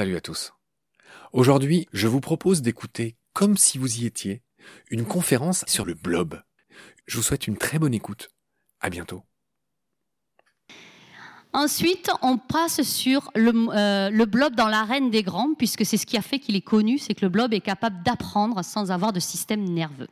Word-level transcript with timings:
Salut 0.00 0.16
à 0.16 0.22
tous. 0.22 0.54
Aujourd'hui, 1.34 1.86
je 1.92 2.08
vous 2.08 2.20
propose 2.20 2.62
d'écouter, 2.62 3.18
comme 3.34 3.58
si 3.58 3.76
vous 3.76 3.98
y 3.98 4.06
étiez, 4.06 4.40
une 4.90 5.04
conférence 5.04 5.62
sur 5.66 5.84
le 5.84 5.92
blob. 5.92 6.40
Je 7.04 7.18
vous 7.18 7.22
souhaite 7.22 7.46
une 7.46 7.58
très 7.58 7.78
bonne 7.78 7.92
écoute. 7.92 8.30
À 8.80 8.88
bientôt. 8.88 9.24
Ensuite, 11.52 12.10
on 12.22 12.38
passe 12.38 12.80
sur 12.80 13.30
le, 13.34 13.52
euh, 13.76 14.08
le 14.08 14.24
blob 14.24 14.54
dans 14.54 14.68
l'arène 14.68 15.10
des 15.10 15.22
grands, 15.22 15.52
puisque 15.52 15.84
c'est 15.84 15.98
ce 15.98 16.06
qui 16.06 16.16
a 16.16 16.22
fait 16.22 16.38
qu'il 16.38 16.56
est 16.56 16.62
connu, 16.62 16.96
c'est 16.96 17.12
que 17.12 17.26
le 17.26 17.28
blob 17.28 17.52
est 17.52 17.60
capable 17.60 18.02
d'apprendre 18.02 18.64
sans 18.64 18.90
avoir 18.90 19.12
de 19.12 19.20
système 19.20 19.64
nerveux. 19.64 20.08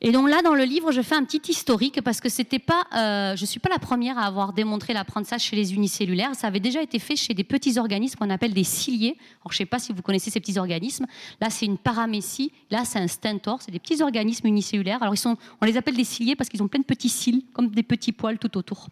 Et 0.00 0.12
donc 0.12 0.28
là, 0.28 0.42
dans 0.42 0.54
le 0.54 0.64
livre, 0.64 0.92
je 0.92 1.00
fais 1.00 1.14
un 1.14 1.24
petit 1.24 1.50
historique 1.50 2.02
parce 2.02 2.20
que 2.20 2.28
c'était 2.28 2.58
pas, 2.58 2.84
euh, 2.94 3.36
je 3.36 3.44
suis 3.46 3.60
pas 3.60 3.68
la 3.68 3.78
première 3.78 4.18
à 4.18 4.26
avoir 4.26 4.52
démontré 4.52 4.92
l'apprentissage 4.92 5.42
chez 5.42 5.56
les 5.56 5.74
unicellulaires. 5.74 6.34
Ça 6.34 6.48
avait 6.48 6.60
déjà 6.60 6.82
été 6.82 6.98
fait 6.98 7.16
chez 7.16 7.34
des 7.34 7.44
petits 7.44 7.78
organismes 7.78 8.18
qu'on 8.18 8.30
appelle 8.30 8.52
des 8.52 8.64
ciliés. 8.64 9.16
Alors 9.40 9.52
je 9.52 9.58
sais 9.58 9.66
pas 9.66 9.78
si 9.78 9.92
vous 9.92 10.02
connaissez 10.02 10.30
ces 10.30 10.40
petits 10.40 10.58
organismes. 10.58 11.06
Là, 11.40 11.50
c'est 11.50 11.66
une 11.66 11.78
paramécie. 11.78 12.52
Là, 12.70 12.84
c'est 12.84 12.98
un 12.98 13.08
stentor. 13.08 13.62
C'est 13.62 13.72
des 13.72 13.78
petits 13.78 14.02
organismes 14.02 14.46
unicellulaires. 14.46 15.02
Alors 15.02 15.14
ils 15.14 15.18
sont, 15.18 15.36
on 15.60 15.66
les 15.66 15.76
appelle 15.76 15.96
des 15.96 16.04
ciliés 16.04 16.36
parce 16.36 16.50
qu'ils 16.50 16.62
ont 16.62 16.68
plein 16.68 16.80
de 16.80 16.84
petits 16.84 17.08
cils, 17.08 17.44
comme 17.52 17.68
des 17.68 17.82
petits 17.82 18.12
poils 18.12 18.38
tout 18.38 18.56
autour. 18.58 18.88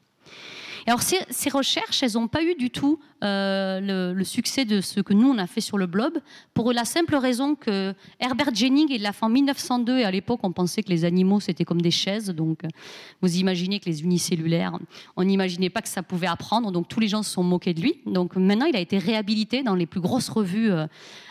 Alors 0.87 1.01
ces, 1.02 1.48
recherches, 1.51 2.02
elles 2.02 2.12
n'ont 2.12 2.29
pas 2.29 2.43
eu 2.43 2.55
du 2.55 2.70
tout 2.70 2.98
euh, 3.23 4.12
le, 4.12 4.25
succès 4.25 4.66
de 4.66 4.83
ce 4.83 5.01
que 5.01 5.15
nous 5.15 5.29
on 5.30 5.38
a 5.38 5.47
fait 5.47 5.62
sur 5.62 5.79
le 5.79 5.87
blob, 5.87 6.19
pour 6.52 6.73
la 6.73 6.84
simple 6.84 7.16
raison 7.16 7.55
que 7.55 7.95
Herbert 8.20 8.55
Jennings 8.55 8.89
il 8.91 9.01
l'a 9.01 9.12
fait 9.12 9.25
en 9.25 9.30
1902 9.30 9.98
et 9.98 10.05
à 10.05 10.11
l'époque 10.11 10.41
on 10.42 10.52
pensait 10.52 10.83
que 10.83 10.91
les 10.91 11.06
animaux 11.06 11.41
c'était 11.41 11.65
comme 11.65 11.80
des 11.80 11.91
chaises, 11.91 12.28
donc 12.31 12.61
vous 13.22 13.36
imaginez 13.36 13.81
que 13.81 13.86
les 13.86 14.03
unicellulaires, 14.03 14.78
on 15.17 15.25
n'imaginait 15.25 15.70
pas 15.70 15.81
que 15.81 15.89
ça 15.89 16.03
pouvait 16.03 16.27
apprendre, 16.27 16.70
donc 16.70 16.89
tous 16.89 17.00
les 17.00 17.09
gens 17.09 17.22
se 17.22 17.31
sont 17.31 17.42
moqués 17.42 17.72
de 17.72 17.81
lui. 17.81 18.00
Donc 18.05 18.37
maintenant 18.37 18.66
il 18.66 18.77
a 18.77 18.81
été 18.81 18.98
réhabilité 18.98 19.62
dans 19.62 19.75
les 19.75 19.87
plus 19.87 20.00
grosses 20.00 20.28
revues 20.28 20.70
euh, 20.70 20.87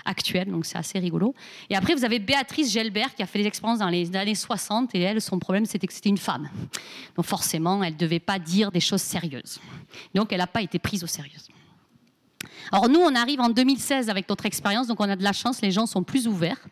actuelles, 0.06 0.50
donc 0.50 0.66
c'est 0.66 0.78
assez 0.78 0.98
rigolo. 0.98 1.36
Et 1.70 1.76
après 1.76 1.94
vous 1.94 2.06
avez 2.06 2.18
Béatrice 2.18 2.72
Gelbert 2.72 3.14
qui 3.14 3.22
a 3.22 3.28
fait 3.28 3.40
des 3.40 3.48
expériences 3.48 3.80
dans 3.80 3.90
les 3.90 4.16
années 4.16 4.36
60 4.36 4.96
et 4.96 5.02
elle 5.02 5.22
son 5.22 5.38
problème 5.38 5.66
c'était 5.66 5.86
que 5.86 5.94
c'était 5.94 6.10
une 6.10 6.18
femme, 6.18 6.50
donc 7.16 7.26
forcément 7.26 7.84
elle 7.84 7.98
devait 7.98 8.20
pas 8.20 8.40
dire 8.40 8.72
des 8.72 8.80
choses 8.80 9.02
sérieuses, 9.02 9.43
donc 10.14 10.32
elle 10.32 10.40
n'a 10.40 10.48
pas 10.48 10.62
été 10.62 10.80
prise 10.80 11.04
au 11.04 11.08
sérieux. 11.08 11.38
Alors 12.72 12.90
nous, 12.90 13.00
on 13.00 13.16
arrive 13.16 13.40
en 13.40 13.50
2016 13.50 14.10
avec 14.10 14.28
notre 14.30 14.46
expérience, 14.46 14.88
donc 14.88 15.00
on 15.00 15.10
a 15.10 15.16
de 15.16 15.24
la 15.24 15.34
chance, 15.34 15.62
les 15.62 15.72
gens 15.72 15.86
sont 15.86 16.04
plus 16.04 16.28
ouverts. 16.28 16.66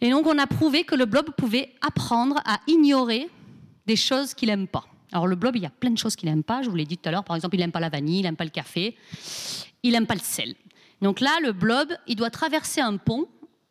Et 0.00 0.10
donc 0.10 0.26
on 0.26 0.38
a 0.38 0.46
prouvé 0.46 0.84
que 0.84 0.94
le 0.94 1.04
blob 1.04 1.30
pouvait 1.36 1.72
apprendre 1.80 2.40
à 2.44 2.60
ignorer 2.66 3.28
des 3.86 3.96
choses 3.96 4.34
qu'il 4.34 4.48
n'aime 4.48 4.66
pas. 4.66 4.84
Alors 5.12 5.26
le 5.26 5.36
blob, 5.36 5.56
il 5.56 5.62
y 5.62 5.66
a 5.66 5.70
plein 5.70 5.90
de 5.90 5.98
choses 5.98 6.16
qu'il 6.16 6.28
n'aime 6.28 6.42
pas, 6.42 6.62
je 6.62 6.70
vous 6.70 6.76
l'ai 6.76 6.86
dit 6.86 6.96
tout 6.96 7.08
à 7.08 7.12
l'heure, 7.12 7.24
par 7.24 7.36
exemple, 7.36 7.54
il 7.56 7.58
n'aime 7.58 7.72
pas 7.72 7.80
la 7.80 7.90
vanille, 7.90 8.20
il 8.20 8.22
n'aime 8.22 8.36
pas 8.36 8.44
le 8.44 8.50
café, 8.50 8.96
il 9.82 9.92
n'aime 9.92 10.06
pas 10.06 10.14
le 10.14 10.20
sel. 10.20 10.54
Donc 11.02 11.20
là, 11.20 11.38
le 11.42 11.52
blob, 11.52 11.92
il 12.06 12.16
doit 12.16 12.30
traverser 12.30 12.80
un 12.80 12.96
pont, 12.96 13.28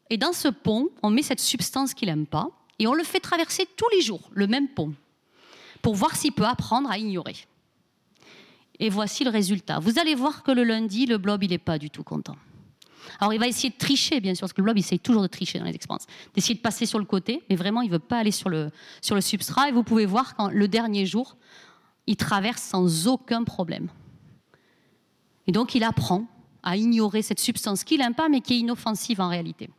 et 0.10 0.18
dans 0.18 0.34
ce 0.34 0.50
pont, 0.50 0.90
on 1.02 1.10
met 1.10 1.24
cette 1.24 1.40
substance 1.40 1.94
qu'il 1.94 2.10
n'aime 2.10 2.28
pas, 2.28 2.50
et 2.78 2.88
on 2.88 2.94
le 2.94 3.04
fait 3.04 3.20
traverser 3.20 3.68
tous 3.76 3.90
les 3.94 4.02
jours, 4.02 4.30
le 4.34 4.48
même 4.48 4.68
pont, 4.68 4.94
pour 5.82 5.96
voir 5.96 6.16
s'il 6.16 6.34
peut 6.34 6.46
apprendre 6.46 6.92
à 6.92 6.98
ignorer. 6.98 7.36
Et 8.82 8.90
voici 8.90 9.24
le 9.24 9.30
résultat. 9.30 9.78
Vous 9.78 10.00
allez 10.00 10.16
voir 10.16 10.42
que 10.42 10.52
le 10.52 10.64
lundi, 10.64 11.06
le 11.06 11.20
blob, 11.20 11.44
il 11.44 11.52
n'est 11.52 11.60
pas 11.60 11.78
du 11.78 11.92
tout 11.92 12.04
content. 12.04 12.36
Alors, 13.20 13.32
il 13.32 13.40
va 13.40 13.48
essayer 13.48 13.70
de 13.70 13.78
tricher, 13.78 14.20
bien 14.20 14.34
sûr, 14.34 14.42
parce 14.42 14.54
que 14.54 14.62
le 14.62 14.64
blob, 14.64 14.76
il 14.76 14.80
essaye 14.80 15.00
toujours 15.00 15.22
de 15.22 15.28
tricher 15.28 15.60
dans 15.60 15.66
les 15.66 15.76
expériences, 15.76 16.08
d'essayer 16.34 16.56
de 16.56 16.62
passer 16.62 16.88
sur 16.88 16.98
le 16.98 17.06
côté, 17.06 17.44
mais 17.48 17.56
vraiment, 17.56 17.82
il 17.82 17.90
ne 17.90 17.94
veut 17.94 18.00
pas 18.00 18.18
aller 18.18 18.32
sur 18.32 18.50
le, 18.50 18.72
sur 19.00 19.14
le 19.14 19.22
substrat. 19.22 19.70
Et 19.70 19.72
vous 19.72 19.84
pouvez 19.84 20.08
voir 20.08 20.36
quand 20.36 20.50
le 20.50 20.68
dernier 20.68 21.06
jour, 21.06 21.38
il 22.08 22.16
traverse 22.16 22.64
sans 22.64 23.08
aucun 23.08 23.44
problème. 23.44 23.88
Et 25.46 25.52
donc, 25.52 25.76
il 25.76 25.84
apprend 25.84 26.26
à 26.64 26.76
ignorer 26.76 27.22
cette 27.22 27.40
substance 27.40 27.84
qu'il 27.84 28.00
n'aime 28.00 28.16
pas, 28.16 28.30
mais 28.30 28.42
qui 28.42 28.54
est 28.56 28.60
inoffensive 28.60 29.22
en 29.22 29.30
réalité. 29.30 29.70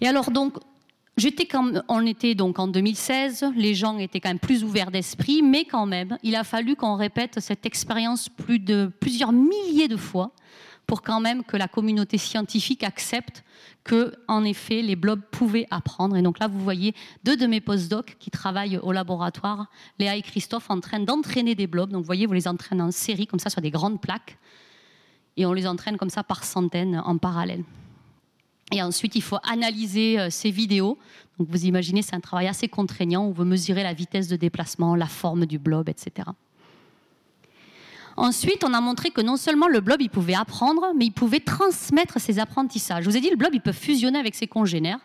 Et 0.00 0.08
alors, 0.08 0.32
donc, 0.32 0.56
On 1.88 2.06
était 2.06 2.34
donc 2.34 2.58
en 2.58 2.66
2016, 2.66 3.52
les 3.54 3.74
gens 3.74 3.98
étaient 3.98 4.20
quand 4.20 4.30
même 4.30 4.38
plus 4.40 4.64
ouverts 4.64 4.90
d'esprit, 4.90 5.42
mais 5.42 5.64
quand 5.64 5.86
même, 5.86 6.18
il 6.22 6.34
a 6.34 6.42
fallu 6.42 6.74
qu'on 6.74 6.96
répète 6.96 7.38
cette 7.40 7.66
expérience 7.66 8.28
plus 8.28 8.58
de 8.58 8.90
plusieurs 9.00 9.30
milliers 9.32 9.88
de 9.88 9.96
fois 9.96 10.32
pour 10.86 11.02
quand 11.02 11.20
même 11.20 11.44
que 11.44 11.56
la 11.56 11.68
communauté 11.68 12.18
scientifique 12.18 12.82
accepte 12.82 13.44
que, 13.84 14.14
en 14.28 14.44
effet, 14.44 14.82
les 14.82 14.96
blobs 14.96 15.22
pouvaient 15.30 15.66
apprendre. 15.70 16.16
Et 16.16 16.22
donc 16.22 16.38
là, 16.38 16.48
vous 16.48 16.60
voyez 16.60 16.94
deux 17.22 17.36
de 17.36 17.46
mes 17.46 17.60
postdocs 17.60 18.16
qui 18.18 18.30
travaillent 18.30 18.78
au 18.78 18.92
laboratoire, 18.92 19.66
Léa 19.98 20.16
et 20.16 20.22
Christophe, 20.22 20.70
en 20.70 20.80
train 20.80 21.00
d'entraîner 21.00 21.54
des 21.54 21.66
blobs. 21.66 21.90
Donc 21.90 22.02
vous 22.02 22.06
voyez, 22.06 22.26
vous 22.26 22.32
les 22.32 22.48
entraînez 22.48 22.82
en 22.82 22.90
série 22.90 23.26
comme 23.26 23.40
ça 23.40 23.50
sur 23.50 23.60
des 23.60 23.70
grandes 23.70 24.00
plaques, 24.00 24.36
et 25.36 25.46
on 25.46 25.52
les 25.52 25.66
entraîne 25.66 25.96
comme 25.96 26.10
ça 26.10 26.22
par 26.22 26.44
centaines 26.44 27.00
en 27.04 27.18
parallèle. 27.18 27.64
Et 28.72 28.82
ensuite, 28.82 29.14
il 29.14 29.22
faut 29.22 29.38
analyser 29.42 30.18
euh, 30.18 30.30
ces 30.30 30.50
vidéos. 30.50 30.98
Donc, 31.38 31.48
vous 31.50 31.66
imaginez, 31.66 32.02
c'est 32.02 32.14
un 32.14 32.20
travail 32.20 32.48
assez 32.48 32.68
contraignant 32.68 33.28
où 33.28 33.32
vous 33.32 33.44
mesurez 33.44 33.82
la 33.82 33.92
vitesse 33.92 34.28
de 34.28 34.36
déplacement, 34.36 34.96
la 34.96 35.06
forme 35.06 35.46
du 35.46 35.58
blob, 35.58 35.88
etc. 35.88 36.28
Ensuite, 38.16 38.62
on 38.64 38.72
a 38.72 38.80
montré 38.80 39.10
que 39.10 39.20
non 39.20 39.36
seulement 39.36 39.66
le 39.66 39.80
blob, 39.80 40.00
il 40.00 40.10
pouvait 40.10 40.34
apprendre, 40.34 40.92
mais 40.96 41.06
il 41.06 41.12
pouvait 41.12 41.40
transmettre 41.40 42.20
ses 42.20 42.38
apprentissages. 42.38 43.04
Je 43.04 43.10
vous 43.10 43.16
ai 43.16 43.20
dit, 43.20 43.30
le 43.30 43.36
blob, 43.36 43.52
il 43.54 43.60
peut 43.60 43.72
fusionner 43.72 44.18
avec 44.18 44.34
ses 44.34 44.46
congénères. 44.46 45.00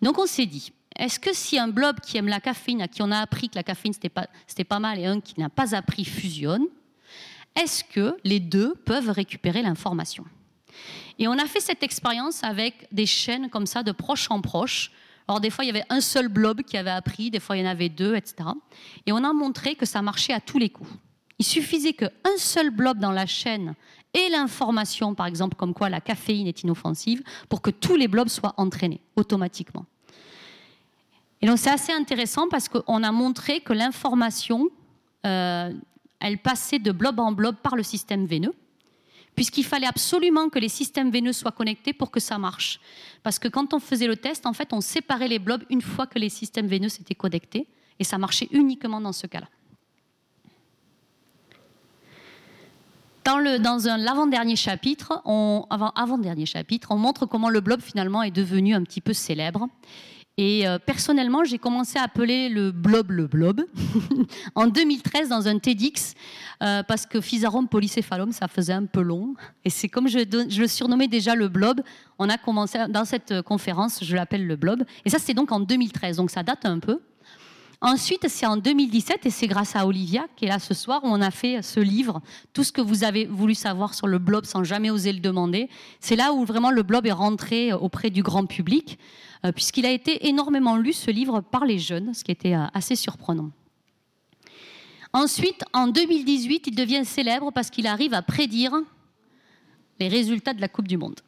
Donc, 0.00 0.18
on 0.18 0.26
s'est 0.26 0.46
dit, 0.46 0.72
est-ce 0.96 1.18
que 1.18 1.34
si 1.34 1.58
un 1.58 1.68
blob 1.68 2.00
qui 2.00 2.18
aime 2.18 2.28
la 2.28 2.40
caféine, 2.40 2.82
à 2.82 2.88
qui 2.88 3.02
on 3.02 3.10
a 3.10 3.18
appris 3.18 3.48
que 3.48 3.56
la 3.56 3.62
caféine, 3.62 3.92
c'était 3.92 4.08
pas, 4.08 4.28
pas 4.68 4.78
mal, 4.78 4.98
et 4.98 5.06
un 5.06 5.20
qui 5.20 5.38
n'a 5.40 5.48
pas 5.48 5.74
appris 5.74 6.04
fusionne, 6.04 6.64
est-ce 7.56 7.84
que 7.84 8.16
les 8.24 8.40
deux 8.40 8.74
peuvent 8.84 9.10
récupérer 9.10 9.62
l'information? 9.62 10.24
Et 11.18 11.28
on 11.28 11.32
a 11.32 11.46
fait 11.46 11.60
cette 11.60 11.82
expérience 11.82 12.42
avec 12.44 12.88
des 12.92 13.06
chaînes 13.06 13.50
comme 13.50 13.66
ça, 13.66 13.82
de 13.82 13.92
proche 13.92 14.30
en 14.30 14.40
proche. 14.40 14.90
Alors 15.28 15.40
des 15.40 15.50
fois, 15.50 15.64
il 15.64 15.68
y 15.68 15.70
avait 15.70 15.84
un 15.88 16.00
seul 16.00 16.28
blob 16.28 16.62
qui 16.62 16.76
avait 16.76 16.90
appris, 16.90 17.30
des 17.30 17.40
fois, 17.40 17.56
il 17.56 17.62
y 17.62 17.66
en 17.66 17.70
avait 17.70 17.88
deux, 17.88 18.14
etc. 18.16 18.48
Et 19.06 19.12
on 19.12 19.22
a 19.24 19.32
montré 19.32 19.74
que 19.74 19.86
ça 19.86 20.02
marchait 20.02 20.32
à 20.32 20.40
tous 20.40 20.58
les 20.58 20.70
coups. 20.70 20.90
Il 21.38 21.44
suffisait 21.44 21.92
qu'un 21.92 22.10
seul 22.36 22.70
blob 22.70 22.98
dans 22.98 23.12
la 23.12 23.26
chaîne 23.26 23.74
ait 24.14 24.28
l'information, 24.30 25.14
par 25.14 25.26
exemple, 25.26 25.56
comme 25.56 25.74
quoi 25.74 25.88
la 25.88 26.00
caféine 26.00 26.46
est 26.46 26.62
inoffensive, 26.62 27.22
pour 27.48 27.62
que 27.62 27.70
tous 27.70 27.96
les 27.96 28.08
blobs 28.08 28.28
soient 28.28 28.54
entraînés 28.56 29.00
automatiquement. 29.16 29.86
Et 31.40 31.46
donc 31.46 31.58
c'est 31.58 31.70
assez 31.70 31.92
intéressant 31.92 32.48
parce 32.48 32.68
qu'on 32.68 33.02
a 33.02 33.10
montré 33.10 33.60
que 33.60 33.72
l'information, 33.72 34.68
euh, 35.26 35.72
elle 36.20 36.38
passait 36.38 36.78
de 36.78 36.92
blob 36.92 37.18
en 37.18 37.32
blob 37.32 37.56
par 37.56 37.74
le 37.74 37.82
système 37.82 38.26
veineux 38.26 38.54
puisqu'il 39.34 39.64
fallait 39.64 39.86
absolument 39.86 40.48
que 40.48 40.58
les 40.58 40.68
systèmes 40.68 41.10
veineux 41.10 41.32
soient 41.32 41.52
connectés 41.52 41.92
pour 41.92 42.10
que 42.10 42.20
ça 42.20 42.38
marche. 42.38 42.80
Parce 43.22 43.38
que 43.38 43.48
quand 43.48 43.74
on 43.74 43.78
faisait 43.78 44.06
le 44.06 44.16
test, 44.16 44.46
en 44.46 44.52
fait, 44.52 44.72
on 44.72 44.80
séparait 44.80 45.28
les 45.28 45.38
blobs 45.38 45.64
une 45.70 45.82
fois 45.82 46.06
que 46.06 46.18
les 46.18 46.28
systèmes 46.28 46.66
veineux 46.66 46.88
s'étaient 46.88 47.14
connectés, 47.14 47.66
et 47.98 48.04
ça 48.04 48.18
marchait 48.18 48.48
uniquement 48.50 49.00
dans 49.00 49.12
ce 49.12 49.26
cas-là. 49.26 49.48
Dans, 53.24 53.38
le, 53.38 53.58
l'avant-dernier 54.02 54.56
chapitre, 54.56 55.22
on, 55.24 55.64
avant, 55.70 55.90
avant-dernier 55.90 56.46
chapitre, 56.46 56.88
on 56.90 56.96
montre 56.96 57.26
comment 57.26 57.50
le 57.50 57.60
blob 57.60 57.80
finalement 57.80 58.22
est 58.24 58.32
devenu 58.32 58.74
un 58.74 58.82
petit 58.82 59.00
peu 59.00 59.12
célèbre. 59.12 59.68
Et 60.38 60.66
euh, 60.66 60.78
personnellement, 60.78 61.44
j'ai 61.44 61.58
commencé 61.58 61.98
à 61.98 62.04
appeler 62.04 62.48
le 62.48 62.72
blob 62.72 63.10
le 63.10 63.26
blob 63.26 63.62
en 64.54 64.66
2013 64.66 65.28
dans 65.28 65.46
un 65.46 65.58
TEDx 65.58 66.14
euh, 66.62 66.82
parce 66.82 67.04
que 67.04 67.20
Physarum 67.20 67.68
polycéphalum, 67.68 68.32
ça 68.32 68.48
faisait 68.48 68.72
un 68.72 68.86
peu 68.86 69.02
long. 69.02 69.34
Et 69.64 69.70
c'est 69.70 69.88
comme 69.88 70.08
je, 70.08 70.18
le 70.58 70.66
surnommais 70.68 71.06
déjà 71.06 71.34
le 71.34 71.48
blob, 71.48 71.82
on 72.18 72.30
a 72.30 72.38
commencé 72.38 72.78
dans 72.88 73.04
cette 73.04 73.42
conférence, 73.42 74.02
je 74.02 74.16
l'appelle 74.16 74.46
le 74.46 74.56
blob. 74.56 74.84
Et 75.04 75.10
ça, 75.10 75.18
c'est 75.18 75.34
donc 75.34 75.52
en 75.52 75.60
2013, 75.60 76.16
donc 76.16 76.30
ça 76.30 76.42
date 76.42 76.64
un 76.64 76.78
peu. 76.78 77.00
Ensuite, 77.84 78.28
c'est 78.28 78.46
en 78.46 78.56
2017, 78.56 79.26
et 79.26 79.30
c'est 79.30 79.48
grâce 79.48 79.74
à 79.74 79.88
Olivia, 79.88 80.26
qui 80.36 80.44
est 80.44 80.48
là 80.48 80.60
ce 80.60 80.72
soir, 80.72 81.00
où 81.02 81.08
on 81.08 81.20
a 81.20 81.32
fait 81.32 81.62
ce 81.62 81.80
livre, 81.80 82.22
tout 82.52 82.62
ce 82.62 82.70
que 82.70 82.80
vous 82.80 83.02
avez 83.02 83.24
voulu 83.24 83.56
savoir 83.56 83.94
sur 83.94 84.06
le 84.06 84.18
blob 84.18 84.44
sans 84.44 84.62
jamais 84.62 84.88
oser 84.88 85.12
le 85.12 85.18
demander. 85.18 85.68
C'est 85.98 86.14
là 86.14 86.32
où 86.32 86.44
vraiment 86.44 86.70
le 86.70 86.84
blob 86.84 87.06
est 87.06 87.12
rentré 87.12 87.72
auprès 87.72 88.10
du 88.10 88.22
grand 88.22 88.46
public, 88.46 89.00
euh, 89.44 89.50
puisqu'il 89.50 89.84
a 89.84 89.90
été 89.90 90.28
énormément 90.28 90.76
lu, 90.76 90.92
ce 90.92 91.10
livre, 91.10 91.40
par 91.40 91.64
les 91.64 91.80
jeunes, 91.80 92.14
ce 92.14 92.22
qui 92.22 92.30
était 92.30 92.54
euh, 92.54 92.66
assez 92.72 92.94
surprenant. 92.94 93.50
Ensuite, 95.12 95.64
en 95.72 95.88
2018, 95.88 96.68
il 96.68 96.76
devient 96.76 97.04
célèbre 97.04 97.50
parce 97.52 97.68
qu'il 97.68 97.88
arrive 97.88 98.14
à 98.14 98.22
prédire 98.22 98.74
les 99.98 100.06
résultats 100.06 100.54
de 100.54 100.60
la 100.60 100.68
Coupe 100.68 100.86
du 100.86 100.98
Monde. 100.98 101.20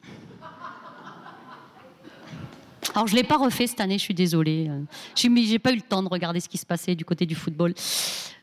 Alors, 2.94 3.08
je 3.08 3.14
ne 3.14 3.18
l'ai 3.20 3.26
pas 3.26 3.38
refait 3.38 3.66
cette 3.66 3.80
année, 3.80 3.98
je 3.98 4.04
suis 4.04 4.14
désolée. 4.14 4.68
Euh, 4.70 4.80
je 5.16 5.26
n'ai 5.26 5.58
pas 5.58 5.72
eu 5.72 5.76
le 5.76 5.82
temps 5.82 6.02
de 6.02 6.08
regarder 6.08 6.38
ce 6.38 6.48
qui 6.48 6.58
se 6.58 6.66
passait 6.66 6.94
du 6.94 7.04
côté 7.04 7.26
du 7.26 7.34
football. 7.34 7.74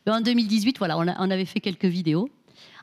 En 0.06 0.20
2018, 0.20 0.76
voilà, 0.76 0.98
on, 0.98 1.30
avait 1.30 1.46
fait 1.46 1.60
quelques 1.60 1.86
vidéos. 1.86 2.28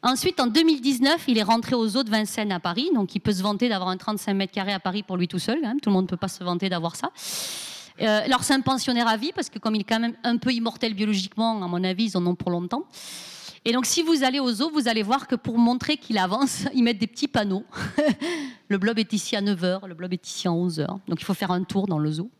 Ensuite, 0.01 0.39
en 0.39 0.47
2019, 0.47 1.25
il 1.27 1.37
est 1.37 1.43
rentré 1.43 1.75
aux 1.75 1.95
eaux 1.95 2.03
de 2.03 2.09
Vincennes 2.09 2.51
à 2.51 2.59
Paris, 2.59 2.89
donc 2.95 3.13
il 3.13 3.19
peut 3.19 3.33
se 3.33 3.43
vanter 3.43 3.69
d'avoir 3.69 3.89
un 3.89 3.97
35 3.97 4.33
mètres 4.33 4.53
carrés 4.53 4.73
à 4.73 4.79
Paris 4.79 5.03
pour 5.03 5.15
lui 5.15 5.27
tout 5.27 5.37
seul. 5.37 5.59
Tout 5.81 5.89
le 5.89 5.93
monde 5.93 6.05
ne 6.05 6.09
peut 6.09 6.17
pas 6.17 6.27
se 6.27 6.43
vanter 6.43 6.69
d'avoir 6.69 6.95
ça. 6.95 7.11
Euh, 8.01 8.21
alors, 8.25 8.43
c'est 8.43 8.53
un 8.53 8.61
pensionnaire 8.61 9.07
à 9.07 9.17
vie, 9.17 9.31
parce 9.35 9.49
que 9.49 9.59
comme 9.59 9.75
il 9.75 9.81
est 9.81 9.83
quand 9.83 9.99
même 9.99 10.15
un 10.23 10.37
peu 10.37 10.51
immortel 10.51 10.95
biologiquement, 10.95 11.61
à 11.63 11.67
mon 11.67 11.83
avis, 11.83 12.05
ils 12.05 12.17
en 12.17 12.25
ont 12.25 12.35
pour 12.35 12.49
longtemps. 12.49 12.85
Et 13.65 13.73
donc, 13.73 13.85
si 13.85 14.01
vous 14.01 14.23
allez 14.23 14.39
au 14.39 14.51
zoo, 14.51 14.71
vous 14.73 14.87
allez 14.87 15.03
voir 15.03 15.27
que 15.27 15.35
pour 15.35 15.57
montrer 15.57 15.97
qu'il 15.97 16.17
avance, 16.17 16.63
ils 16.73 16.83
mettent 16.83 16.97
des 16.97 17.07
petits 17.07 17.27
panneaux. 17.27 17.65
le 18.69 18.77
blob 18.77 18.97
est 18.99 19.13
ici 19.13 19.35
à 19.35 19.41
9h, 19.41 19.87
le 19.87 19.95
blob 19.95 20.13
est 20.13 20.25
ici 20.25 20.47
à 20.47 20.51
11h. 20.51 20.87
Donc, 21.07 21.19
il 21.19 21.25
faut 21.25 21.33
faire 21.33 21.51
un 21.51 21.63
tour 21.63 21.87
dans 21.87 21.99
le 21.99 22.11
zoo. 22.11 22.31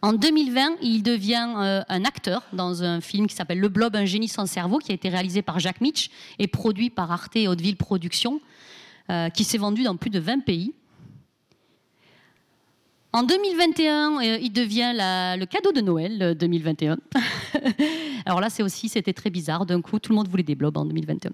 En 0.00 0.12
2020, 0.12 0.76
il 0.82 1.02
devient 1.02 1.54
euh, 1.56 1.82
un 1.88 2.04
acteur 2.04 2.42
dans 2.52 2.82
un 2.82 3.00
film 3.00 3.26
qui 3.26 3.34
s'appelle 3.34 3.58
Le 3.58 3.68
Blob, 3.68 3.96
un 3.96 4.04
génie 4.04 4.28
sans 4.28 4.46
cerveau, 4.46 4.78
qui 4.78 4.92
a 4.92 4.94
été 4.94 5.08
réalisé 5.08 5.42
par 5.42 5.58
Jacques 5.58 5.80
Mitch 5.80 6.10
et 6.38 6.46
produit 6.46 6.90
par 6.90 7.10
Arte 7.10 7.36
et 7.36 7.48
Hauteville 7.48 7.76
Productions, 7.76 8.40
euh, 9.10 9.28
qui 9.30 9.44
s'est 9.44 9.58
vendu 9.58 9.82
dans 9.82 9.96
plus 9.96 10.10
de 10.10 10.18
20 10.18 10.40
pays. 10.40 10.74
En 13.14 13.22
2021, 13.22 14.22
euh, 14.22 14.38
il 14.40 14.52
devient 14.52 14.92
le 14.94 15.44
cadeau 15.44 15.72
de 15.72 15.80
Noël 15.80 16.36
2021. 16.38 16.98
Alors 18.26 18.40
là, 18.40 18.50
c'est 18.50 18.62
aussi, 18.62 18.88
c'était 18.88 19.12
très 19.12 19.30
bizarre. 19.30 19.66
D'un 19.66 19.80
coup, 19.82 19.98
tout 19.98 20.12
le 20.12 20.16
monde 20.16 20.28
voulait 20.28 20.42
des 20.42 20.54
blobs 20.54 20.76
en 20.76 20.84
2021. 20.84 21.30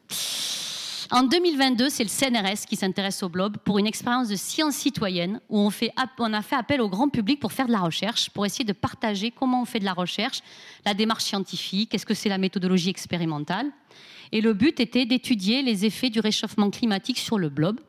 En 1.11 1.23
2022, 1.23 1.89
c'est 1.89 2.05
le 2.05 2.11
CNRS 2.11 2.67
qui 2.69 2.77
s'intéresse 2.77 3.23
aux 3.23 3.31
blobs 3.31 3.57
pour 3.57 3.79
une 3.79 3.87
expérience 3.87 4.29
de 4.29 4.37
science 4.37 4.75
citoyenne 4.75 5.41
où 5.49 5.59
on, 5.59 5.69
a 5.71 6.43
fait 6.43 6.55
appel 6.55 6.83
au 6.83 6.91
grand 6.91 7.09
public 7.09 7.41
pour 7.41 7.53
faire 7.53 7.67
de 7.67 7.73
la 7.73 7.81
recherche, 7.81 8.29
pour 8.29 8.45
essayer 8.45 8.67
de 8.67 8.75
partager 8.75 9.31
comment 9.31 9.63
on 9.63 9.65
fait 9.65 9.79
de 9.79 9.87
la 9.87 9.95
recherche, 9.95 10.43
la 10.85 10.93
démarche 10.93 11.25
scientifique, 11.25 11.91
qu'est-ce 11.91 12.05
que 12.05 12.13
c'est 12.13 12.29
la 12.29 12.37
méthodologie 12.37 12.91
expérimentale. 12.91 13.71
Et 14.33 14.43
le 14.43 14.53
but 14.53 14.81
était 14.81 15.07
d'étudier 15.07 15.63
les 15.63 15.87
effets 15.87 16.11
du 16.11 16.21
réchauffement 16.21 16.69
climatique 16.69 17.19
sur 17.19 17.39
le 17.39 17.49
blob. 17.49 17.81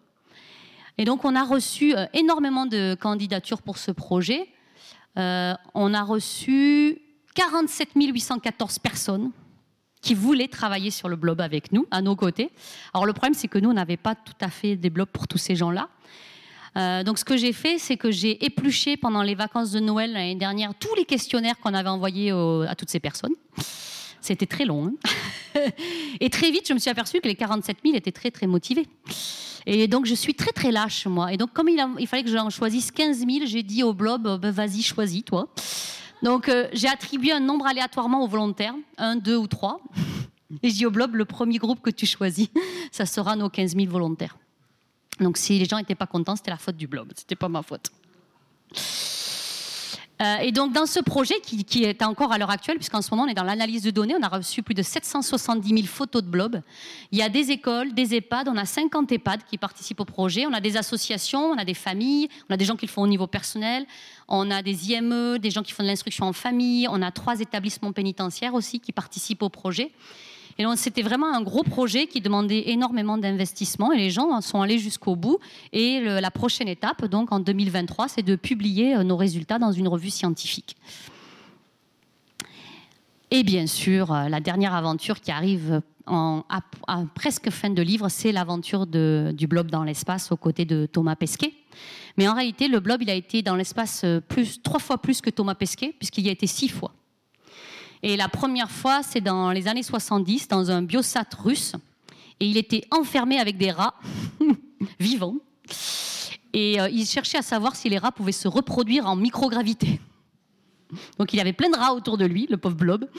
Et 0.98 1.04
donc, 1.04 1.26
on 1.26 1.36
a 1.36 1.44
reçu 1.44 1.94
euh, 1.94 2.06
énormément 2.14 2.66
de 2.66 2.96
candidatures 2.96 3.62
pour 3.62 3.78
ce 3.78 3.92
projet. 3.92 4.48
Euh, 5.18 5.54
on 5.74 5.94
a 5.94 6.04
reçu 6.04 7.02
47 7.36 7.90
814 7.96 8.80
personnes 8.80 9.32
qui 10.02 10.14
voulaient 10.14 10.48
travailler 10.48 10.92
sur 10.92 11.10
le 11.10 11.16
blob 11.16 11.42
avec 11.42 11.72
nous, 11.72 11.88
à 11.92 12.02
nos 12.02 12.16
côtés. 12.16 12.50
Alors 12.94 13.06
le 13.06 13.14
problème, 13.14 13.34
c'est 13.34 13.48
que 13.48 13.60
nous, 13.60 13.70
on 13.70 13.74
n'avait 13.74 13.98
pas 13.98 14.16
tout 14.16 14.34
à 14.42 14.50
fait 14.50 14.76
des 14.76 14.90
blobs 14.90 15.10
pour 15.10 15.28
tous 15.28 15.38
ces 15.38 15.56
gens-là. 15.56 15.90
Euh, 16.78 17.04
donc 17.04 17.18
ce 17.18 17.26
que 17.26 17.36
j'ai 17.36 17.54
fait, 17.54 17.80
c'est 17.80 17.98
que 17.98 18.12
j'ai 18.12 18.46
épluché 18.46 18.96
pendant 18.96 19.24
les 19.24 19.36
vacances 19.36 19.72
de 19.72 19.80
Noël 19.80 20.14
l'année 20.14 20.36
dernière 20.36 20.74
tous 20.80 20.94
les 20.96 21.06
questionnaires 21.06 21.58
qu'on 21.60 21.74
avait 21.74 21.90
envoyés 21.90 22.32
à 22.32 22.76
toutes 22.76 22.90
ces 22.90 23.00
personnes. 23.00 23.34
C'était 24.22 24.46
très 24.46 24.66
long. 24.66 24.92
Hein. 25.56 25.60
et 26.20 26.30
très 26.30 26.52
vite, 26.52 26.68
je 26.68 26.74
me 26.74 26.80
suis 26.80 26.90
aperçue 26.90 27.22
que 27.22 27.28
les 27.28 27.36
47 27.36 27.78
000 27.84 27.96
étaient 27.96 28.12
très 28.12 28.32
très 28.32 28.48
motivés. 28.48 28.86
Et 29.66 29.88
donc 29.88 30.06
je 30.06 30.16
suis 30.16 30.34
très 30.34 30.52
très 30.52 30.72
lâche 30.72 31.06
moi. 31.06 31.34
Et 31.34 31.38
donc 31.38 31.54
comme 31.54 31.70
il, 31.70 32.08
fallait 32.08 32.24
que 32.24 32.32
j'en 32.32 32.50
choisisse 32.50 32.92
15 32.92 33.20
000, 33.20 33.30
j'ai 33.46 33.64
dit 33.64 33.84
au 33.84 33.94
blob, 33.94 34.28
euh, 34.28 34.38
ben, 34.38 34.52
vas-y 34.52 34.82
choisis 34.82 35.24
toi. 35.24 35.48
Donc 36.22 36.50
euh, 36.50 36.68
j'ai 36.74 36.88
attribué 36.88 37.32
un 37.32 37.40
nombre 37.40 37.66
aléatoirement 37.66 38.24
aux 38.24 38.28
volontaires, 38.28 38.76
un, 38.98 39.16
deux 39.16 39.38
ou 39.38 39.48
trois. 39.48 39.80
Et 40.64 40.70
j'ai 40.70 40.76
dit 40.78 40.86
au 40.86 40.92
blob, 40.92 41.16
le 41.16 41.26
premier 41.26 41.58
groupe 41.58 41.82
que 41.82 41.90
tu 41.90 42.06
choisis, 42.06 42.50
ça 42.92 43.06
sera 43.06 43.36
nos 43.36 43.50
15 43.50 43.76
000 43.76 43.88
volontaires. 43.88 44.38
Donc 45.20 45.38
si 45.38 45.60
les 45.60 45.66
gens 45.66 45.78
n'étaient 45.78 45.96
pas 45.96 46.08
contents, 46.08 46.36
c'était 46.36 46.52
la 46.52 46.58
faute 46.58 46.78
du 46.78 46.88
blob, 46.88 47.12
c'était 47.16 47.36
pas 47.36 47.50
ma 47.50 47.62
faute. 47.62 47.92
Euh, 50.22 50.38
et 50.40 50.52
donc 50.52 50.74
dans 50.74 50.86
ce 50.86 51.00
projet 51.00 51.36
qui, 51.42 51.84
est 51.84 52.04
encore 52.04 52.34
à 52.34 52.38
l'heure 52.38 52.50
actuelle, 52.50 52.76
puisqu'en 52.76 53.02
ce 53.02 53.10
moment 53.12 53.24
on 53.24 53.28
est 53.28 53.34
dans 53.34 53.44
l'analyse 53.44 53.84
de 53.84 53.92
données, 53.92 54.16
on 54.20 54.24
a 54.24 54.28
reçu 54.28 54.62
plus 54.62 54.74
de 54.74 54.84
770 54.84 55.70
000 55.70 55.88
photos 55.88 56.24
de 56.24 56.28
blobs. 56.28 56.62
Il 57.12 57.18
y 57.18 57.22
a 57.22 57.30
des 57.30 57.52
écoles, 57.52 57.94
des 57.94 58.16
EHPAD, 58.16 58.50
on 58.50 58.58
a 58.58 58.66
50 58.66 59.12
EHPAD 59.14 59.46
qui 59.50 59.58
participent 59.58 60.02
au 60.02 60.06
projet, 60.06 60.46
on 60.46 60.54
a 60.54 60.60
des 60.60 60.76
associations, 60.76 61.52
on 61.52 61.58
a 61.58 61.64
des 61.64 61.74
familles, 61.74 62.28
on 62.50 62.54
a 62.54 62.58
des 62.58 62.66
gens 62.66 62.76
qui 62.76 62.86
le 62.86 62.92
font 62.92 63.04
au 63.04 63.08
niveau 63.08 63.28
personnel, 63.28 63.86
on 64.28 64.52
a 64.52 64.62
des 64.62 64.92
IME, 64.92 65.40
des 65.40 65.52
gens 65.52 65.64
qui 65.64 65.72
font 65.72 65.84
de 65.84 65.88
l'instruction 65.88 66.26
en 66.26 66.34
famille, 66.34 66.88
on 66.90 67.02
a 67.02 67.12
trois 67.12 67.40
établissements 67.40 67.94
pénitentiaires 67.94 68.54
aussi 68.54 68.82
qui 68.82 68.92
participent 68.92 69.44
au 69.44 69.50
projet. 69.50 69.94
Et 70.60 70.64
donc, 70.64 70.78
c'était 70.78 71.02
vraiment 71.02 71.34
un 71.34 71.42
gros 71.42 71.64
projet 71.64 72.06
qui 72.06 72.20
demandait 72.20 72.70
énormément 72.70 73.18
d'investissement 73.18 73.94
et 73.94 73.98
les 73.98 74.10
gens 74.10 74.42
sont 74.42 74.62
allés 74.62 74.78
jusqu'au 74.78 75.16
bout. 75.16 75.40
Et 75.72 76.02
la 76.02 76.32
prochaine 76.32 76.68
étape, 76.68 77.06
donc 77.06 77.32
en 77.32 77.40
2023, 77.40 78.10
c'est 78.10 78.24
de 78.24 78.36
publier 78.36 78.98
euh, 78.98 79.04
nos 79.04 79.16
résultats 79.16 79.58
dans 79.58 79.72
une 79.72 79.88
revue 79.88 80.10
scientifique. 80.10 80.76
Et 83.32 83.44
bien 83.44 83.68
sûr, 83.68 84.12
euh, 84.12 84.28
la 84.28 84.42
dernière 84.42 84.74
aventure 84.74 85.22
qui 85.22 85.32
arrive 85.32 85.82
en, 86.06 86.44
à, 86.50 86.62
presque 87.16 87.50
fin 87.52 87.70
de 87.70 87.82
livre, 87.82 88.10
c'est 88.10 88.34
l'aventure 88.34 88.86
du 88.86 89.48
blob 89.48 89.72
dans 89.72 89.86
l'espace 89.86 90.30
aux 90.34 90.38
côtés 90.38 90.66
de 90.66 90.88
Thomas 90.88 91.16
Pesquet. 91.16 91.54
Mais 92.18 92.28
en 92.28 92.34
réalité, 92.34 92.68
le 92.68 92.82
blob, 92.82 93.02
il 93.02 93.10
a 93.10 93.14
été 93.14 93.42
dans 93.42 93.56
l'espace 93.56 94.02
euh, 94.04 94.20
plus, 94.20 94.62
trois 94.62 94.80
fois 94.80 94.98
plus 94.98 95.22
que 95.22 95.30
Thomas 95.30 95.56
Pesquet, 95.56 95.96
puisqu'il 95.98 96.26
y 96.26 96.30
a 96.30 96.34
été 96.34 96.48
six 96.48 96.68
fois. 96.68 96.92
Et 98.02 98.16
la 98.16 98.30
première 98.30 98.72
fois, 98.72 99.04
c'est 99.04 99.22
dans 99.22 99.52
les 99.52 99.68
années 99.68 99.84
70, 99.84 100.48
dans 100.48 100.72
un 100.72 100.82
biosat 100.82 101.26
russe. 101.38 101.74
Et 102.40 102.48
il 102.48 102.58
était 102.58 102.86
enfermé 102.92 103.40
avec 103.40 103.58
des 103.58 103.72
rats 103.72 103.96
vivants. 105.00 105.36
Et 106.54 106.80
euh, 106.80 106.90
il 106.90 107.06
cherchait 107.06 107.38
à 107.38 107.42
savoir 107.42 107.76
si 107.76 107.90
les 107.90 107.98
rats 107.98 108.12
pouvaient 108.12 108.32
se 108.32 108.48
reproduire 108.48 109.06
en 109.06 109.16
microgravité. 109.16 110.00
Donc 111.20 111.34
il 111.34 111.40
avait 111.40 111.54
plein 111.54 111.70
de 111.70 111.76
rats 111.76 111.94
autour 111.94 112.18
de 112.18 112.26
lui, 112.26 112.48
le 112.50 112.58
pauvre 112.58 112.76
blob. 112.76 113.10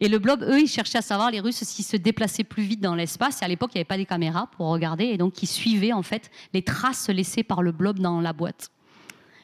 Et 0.00 0.08
le 0.08 0.18
blob, 0.18 0.42
eux, 0.42 0.60
ils 0.60 0.68
cherchaient 0.68 0.98
à 0.98 1.02
savoir, 1.02 1.30
les 1.30 1.40
Russes, 1.40 1.62
s'ils 1.64 1.84
se 1.84 1.96
déplaçaient 1.96 2.44
plus 2.44 2.62
vite 2.62 2.80
dans 2.80 2.94
l'espace. 2.94 3.42
Et 3.42 3.44
à 3.44 3.48
l'époque, 3.48 3.72
il 3.74 3.78
n'y 3.78 3.80
avait 3.80 3.86
pas 3.86 3.98
des 3.98 4.06
caméras 4.06 4.48
pour 4.56 4.68
regarder. 4.68 5.04
Et 5.04 5.18
donc, 5.18 5.42
ils 5.42 5.48
suivaient 5.48 5.92
en 5.92 6.02
fait 6.02 6.30
les 6.54 6.62
traces 6.62 7.08
laissées 7.10 7.42
par 7.42 7.62
le 7.62 7.72
blob 7.72 7.98
dans 7.98 8.20
la 8.20 8.32
boîte. 8.32 8.70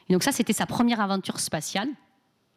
Et 0.09 0.13
donc 0.13 0.23
ça, 0.23 0.31
c'était 0.31 0.53
sa 0.53 0.65
première 0.65 1.01
aventure 1.01 1.39
spatiale. 1.39 1.89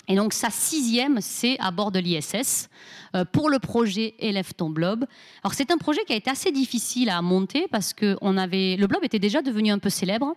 Et 0.09 0.17
donc 0.17 0.33
sa 0.33 0.51
sixième, 0.51 1.21
c'est 1.21 1.59
à 1.61 1.71
bord 1.71 1.93
de 1.93 1.99
l'ISS 1.99 2.71
euh, 3.15 3.25
pour 3.27 3.51
le 3.51 3.59
projet 3.59 4.15
Élève 4.19 4.55
ton 4.55 4.71
blob. 4.71 5.05
Alors 5.45 5.53
c'est 5.53 5.71
un 5.71 5.77
projet 5.77 6.03
qui 6.07 6.15
a 6.15 6.17
été 6.17 6.31
assez 6.31 6.51
difficile 6.51 7.11
à 7.11 7.21
monter 7.21 7.67
parce 7.71 7.93
que 7.93 8.17
on 8.23 8.39
avait, 8.39 8.77
le 8.77 8.87
blob 8.87 9.05
était 9.05 9.19
déjà 9.19 9.43
devenu 9.43 9.71
un 9.71 9.79
peu 9.79 9.91
célèbre 9.91 10.35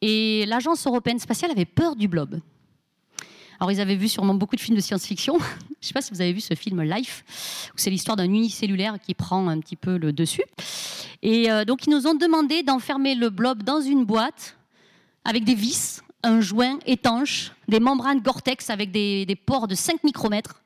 et 0.00 0.46
l'agence 0.46 0.86
européenne 0.86 1.18
spatiale 1.18 1.50
avait 1.50 1.64
peur 1.64 1.96
du 1.96 2.06
blob. 2.06 2.40
Alors 3.58 3.72
ils 3.72 3.80
avaient 3.80 3.96
vu 3.96 4.08
sûrement 4.08 4.34
beaucoup 4.34 4.56
de 4.56 4.60
films 4.60 4.76
de 4.76 4.80
science-fiction. 4.80 5.38
Je 5.38 5.44
ne 5.44 5.86
sais 5.88 5.92
pas 5.92 6.02
si 6.02 6.12
vous 6.12 6.20
avez 6.20 6.32
vu 6.32 6.40
ce 6.40 6.54
film 6.54 6.80
Life, 6.82 7.24
où 7.74 7.78
c'est 7.78 7.90
l'histoire 7.90 8.16
d'un 8.16 8.24
unicellulaire 8.24 8.98
qui 8.98 9.14
prend 9.14 9.48
un 9.48 9.58
petit 9.58 9.76
peu 9.76 9.98
le 9.98 10.12
dessus. 10.12 10.44
Et 11.22 11.50
euh, 11.50 11.64
donc 11.64 11.86
ils 11.86 11.90
nous 11.90 12.06
ont 12.06 12.14
demandé 12.14 12.62
d'enfermer 12.62 13.14
le 13.14 13.28
blob 13.28 13.62
dans 13.64 13.80
une 13.80 14.04
boîte 14.04 14.56
avec 15.24 15.44
des 15.44 15.54
vis 15.54 16.00
un 16.22 16.40
joint 16.40 16.78
étanche, 16.86 17.52
des 17.68 17.80
membranes 17.80 18.20
Gore-Tex 18.20 18.70
avec 18.70 18.90
des, 18.90 19.38
pores 19.46 19.68
de 19.68 19.74
5 19.74 20.04
micromètres, 20.04 20.62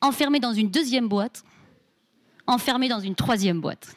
enfermé 0.00 0.40
dans 0.40 0.52
une 0.52 0.70
deuxième 0.70 1.08
boîte, 1.08 1.44
enfermé 2.46 2.88
dans 2.88 3.00
une 3.00 3.14
troisième 3.14 3.60
boîte. 3.60 3.94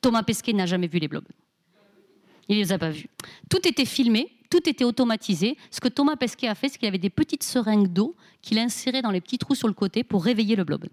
Thomas 0.00 0.22
Pesquet 0.22 0.52
n'a 0.52 0.66
jamais 0.66 0.86
vu 0.86 0.98
les 0.98 1.08
blobs. 1.08 1.26
Il 2.48 2.56
ne 2.56 2.62
les 2.62 2.72
a 2.72 2.78
pas 2.78 2.90
vus. 2.90 3.08
Tout 3.48 3.66
était 3.66 3.84
filmé, 3.84 4.32
tout 4.50 4.68
était 4.68 4.84
automatisé. 4.84 5.56
Ce 5.70 5.80
que 5.80 5.88
Thomas 5.88 6.16
Pesquet 6.16 6.48
a 6.48 6.54
fait, 6.54 6.68
c'est 6.68 6.78
qu'il 6.78 6.88
avait 6.88 6.98
des 6.98 7.10
petites 7.10 7.42
seringues 7.42 7.92
d'eau 7.92 8.16
qu'il 8.40 8.58
insérait 8.58 9.02
dans 9.02 9.10
les 9.10 9.20
petits 9.20 9.38
trous 9.38 9.54
sur 9.54 9.68
le 9.68 9.74
côté 9.74 10.02
pour 10.04 10.24
réveiller 10.24 10.56
le 10.56 10.64
blob. 10.64 10.86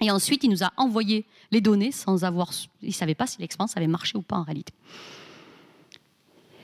Et 0.00 0.10
ensuite, 0.10 0.44
il 0.44 0.50
nous 0.50 0.62
a 0.62 0.72
envoyé 0.76 1.24
les 1.50 1.60
données 1.60 1.90
sans 1.90 2.24
avoir. 2.24 2.50
Il 2.82 2.88
ne 2.88 2.92
savait 2.92 3.14
pas 3.14 3.26
si 3.26 3.40
l'expérience 3.40 3.76
avait 3.76 3.86
marché 3.86 4.18
ou 4.18 4.22
pas 4.22 4.36
en 4.36 4.42
réalité. 4.42 4.74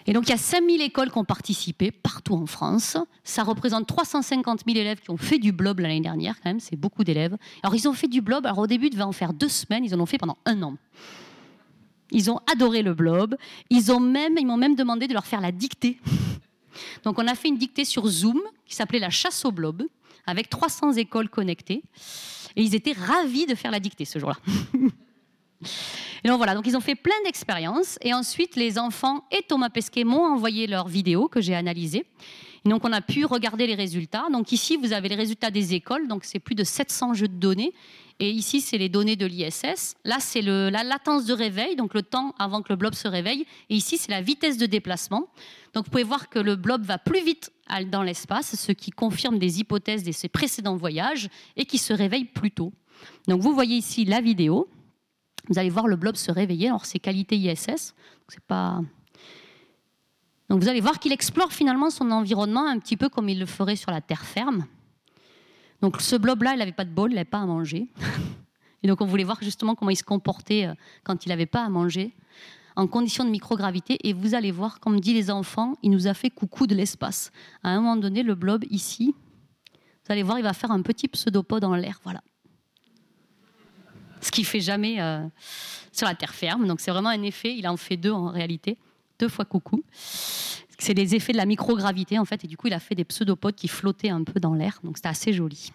Et 0.06 0.12
donc 0.12 0.26
il 0.26 0.30
y 0.30 0.34
a 0.34 0.38
5000 0.38 0.82
écoles 0.82 1.10
qui 1.10 1.18
ont 1.18 1.24
participé 1.24 1.90
partout 1.90 2.34
en 2.34 2.46
France. 2.46 2.96
Ça 3.24 3.42
représente 3.42 3.86
350 3.86 4.62
000 4.66 4.78
élèves 4.78 5.00
qui 5.00 5.10
ont 5.10 5.16
fait 5.16 5.38
du 5.38 5.52
blob 5.52 5.80
l'année 5.80 6.00
dernière, 6.00 6.36
quand 6.40 6.50
même, 6.50 6.60
c'est 6.60 6.76
beaucoup 6.76 7.04
d'élèves. 7.04 7.36
Alors 7.62 7.74
ils 7.74 7.88
ont 7.88 7.92
fait 7.92 8.08
du 8.08 8.20
blob, 8.20 8.46
alors 8.46 8.58
au 8.58 8.66
début 8.66 8.86
ils 8.86 8.90
devaient 8.90 9.02
en 9.02 9.12
faire 9.12 9.32
deux 9.32 9.48
semaines, 9.48 9.84
ils 9.84 9.94
en 9.94 10.00
ont 10.00 10.06
fait 10.06 10.18
pendant 10.18 10.38
un 10.44 10.62
an. 10.62 10.76
Ils 12.12 12.30
ont 12.30 12.40
adoré 12.52 12.82
le 12.82 12.94
blob. 12.94 13.36
Ils 13.70 13.90
ont 13.90 14.00
même, 14.00 14.36
ils 14.38 14.46
m'ont 14.46 14.58
même 14.58 14.76
demandé 14.76 15.08
de 15.08 15.14
leur 15.14 15.26
faire 15.26 15.40
la 15.40 15.50
dictée. 15.50 15.98
Donc 17.04 17.18
on 17.18 17.26
a 17.26 17.34
fait 17.34 17.48
une 17.48 17.56
dictée 17.56 17.84
sur 17.84 18.06
Zoom 18.06 18.40
qui 18.66 18.74
s'appelait 18.76 18.98
la 18.98 19.10
chasse 19.10 19.44
au 19.44 19.50
blob, 19.50 19.82
avec 20.26 20.48
300 20.48 20.92
écoles 20.92 21.28
connectées. 21.28 21.82
Et 22.54 22.62
ils 22.62 22.74
étaient 22.74 22.92
ravis 22.92 23.46
de 23.46 23.54
faire 23.54 23.70
la 23.70 23.80
dictée 23.80 24.04
ce 24.04 24.18
jour-là. 24.18 24.36
Donc 26.24 26.36
voilà, 26.38 26.54
donc 26.54 26.66
ils 26.66 26.76
ont 26.76 26.80
fait 26.80 26.94
plein 26.94 27.14
d'expériences. 27.24 27.98
Et 28.02 28.14
ensuite, 28.14 28.56
les 28.56 28.78
enfants 28.78 29.24
et 29.30 29.42
Thomas 29.42 29.70
Pesquet 29.70 30.04
m'ont 30.04 30.24
envoyé 30.24 30.66
leurs 30.66 30.88
vidéos 30.88 31.28
que 31.28 31.40
j'ai 31.40 31.54
analysées. 31.54 32.06
Donc 32.64 32.84
on 32.84 32.92
a 32.92 33.00
pu 33.00 33.24
regarder 33.24 33.66
les 33.66 33.74
résultats. 33.74 34.26
Donc 34.30 34.52
ici, 34.52 34.76
vous 34.76 34.92
avez 34.92 35.08
les 35.08 35.16
résultats 35.16 35.50
des 35.50 35.74
écoles. 35.74 36.06
Donc 36.06 36.24
c'est 36.24 36.38
plus 36.38 36.54
de 36.54 36.64
700 36.64 37.14
jeux 37.14 37.28
de 37.28 37.34
données. 37.34 37.72
Et 38.20 38.30
ici, 38.30 38.60
c'est 38.60 38.78
les 38.78 38.88
données 38.88 39.16
de 39.16 39.26
l'ISS. 39.26 39.96
Là, 40.04 40.18
c'est 40.20 40.42
la 40.42 40.84
latence 40.84 41.24
de 41.24 41.32
réveil, 41.32 41.74
donc 41.74 41.92
le 41.92 42.02
temps 42.02 42.36
avant 42.38 42.62
que 42.62 42.68
le 42.68 42.76
blob 42.76 42.94
se 42.94 43.08
réveille. 43.08 43.46
Et 43.68 43.74
ici, 43.74 43.98
c'est 43.98 44.12
la 44.12 44.20
vitesse 44.20 44.58
de 44.58 44.66
déplacement. 44.66 45.26
Donc 45.74 45.86
vous 45.86 45.90
pouvez 45.90 46.04
voir 46.04 46.28
que 46.28 46.38
le 46.38 46.54
blob 46.54 46.84
va 46.84 46.98
plus 46.98 47.24
vite 47.24 47.50
dans 47.90 48.02
l'espace, 48.02 48.54
ce 48.54 48.70
qui 48.70 48.92
confirme 48.92 49.40
des 49.40 49.58
hypothèses 49.58 50.04
de 50.04 50.12
ses 50.12 50.28
précédents 50.28 50.76
voyages 50.76 51.30
et 51.56 51.64
qui 51.64 51.78
se 51.78 51.92
réveille 51.92 52.26
plus 52.26 52.52
tôt. 52.52 52.72
Donc 53.26 53.40
vous 53.40 53.54
voyez 53.54 53.76
ici 53.76 54.04
la 54.04 54.20
vidéo. 54.20 54.68
Vous 55.48 55.58
allez 55.58 55.70
voir 55.70 55.88
le 55.88 55.96
blob 55.96 56.16
se 56.16 56.30
réveiller. 56.30 56.68
Alors, 56.68 56.86
c'est 56.86 56.98
qualité 56.98 57.36
ISS. 57.36 57.94
C'est 58.28 58.40
pas. 58.46 58.80
Donc, 60.48 60.62
vous 60.62 60.68
allez 60.68 60.80
voir 60.80 60.98
qu'il 60.98 61.12
explore 61.12 61.52
finalement 61.52 61.90
son 61.90 62.10
environnement 62.10 62.66
un 62.66 62.78
petit 62.78 62.96
peu 62.96 63.08
comme 63.08 63.28
il 63.28 63.38
le 63.38 63.46
ferait 63.46 63.76
sur 63.76 63.90
la 63.90 64.00
terre 64.00 64.24
ferme. 64.24 64.66
Donc, 65.80 66.00
ce 66.00 66.16
blob-là, 66.16 66.52
il 66.54 66.58
n'avait 66.58 66.72
pas 66.72 66.84
de 66.84 66.90
bol, 66.90 67.10
il 67.10 67.14
n'avait 67.14 67.24
pas 67.24 67.40
à 67.40 67.46
manger. 67.46 67.88
Et 68.82 68.88
donc 68.88 69.00
on 69.00 69.06
voulait 69.06 69.24
voir 69.24 69.38
justement 69.42 69.74
comment 69.74 69.90
il 69.90 69.96
se 69.96 70.02
comportait 70.02 70.66
euh, 70.66 70.74
quand 71.04 71.24
il 71.24 71.28
n'avait 71.28 71.46
pas 71.46 71.64
à 71.64 71.68
manger, 71.68 72.14
en 72.76 72.86
conditions 72.86 73.24
de 73.24 73.30
microgravité. 73.30 73.98
Et 74.08 74.12
vous 74.12 74.34
allez 74.34 74.50
voir, 74.50 74.80
comme 74.80 75.00
dit 75.00 75.14
les 75.14 75.30
enfants, 75.30 75.74
il 75.82 75.90
nous 75.90 76.06
a 76.06 76.14
fait 76.14 76.30
coucou 76.30 76.66
de 76.66 76.74
l'espace. 76.74 77.30
À 77.62 77.70
un 77.70 77.76
moment 77.76 77.96
donné, 77.96 78.22
le 78.22 78.34
blob 78.34 78.64
ici, 78.70 79.14
vous 80.04 80.12
allez 80.12 80.22
voir, 80.22 80.38
il 80.38 80.42
va 80.42 80.52
faire 80.52 80.72
un 80.72 80.82
petit 80.82 81.08
pseudopode 81.08 81.64
en 81.64 81.74
l'air. 81.74 82.00
Voilà. 82.02 82.22
Ce 84.22 84.30
qu'il 84.30 84.46
fait 84.46 84.60
jamais 84.60 85.00
euh, 85.00 85.26
sur 85.92 86.06
la 86.06 86.14
terre 86.14 86.34
ferme. 86.34 86.66
Donc 86.66 86.80
c'est 86.80 86.90
vraiment 86.90 87.10
un 87.10 87.22
effet. 87.22 87.54
Il 87.54 87.68
en 87.68 87.76
fait 87.76 87.96
deux 87.96 88.12
en 88.12 88.28
réalité. 88.28 88.78
Deux 89.18 89.28
fois 89.28 89.44
coucou. 89.44 89.82
C'est 90.78 90.94
des 90.94 91.14
effets 91.14 91.32
de 91.32 91.36
la 91.36 91.46
microgravité 91.46 92.18
en 92.18 92.24
fait. 92.24 92.44
Et 92.44 92.48
du 92.48 92.56
coup, 92.56 92.68
il 92.68 92.72
a 92.72 92.80
fait 92.80 92.94
des 92.94 93.04
pseudopodes 93.04 93.54
qui 93.54 93.68
flottaient 93.68 94.10
un 94.10 94.24
peu 94.24 94.40
dans 94.40 94.54
l'air. 94.54 94.80
Donc 94.82 94.96
c'était 94.96 95.08
assez 95.08 95.32
joli. 95.32 95.70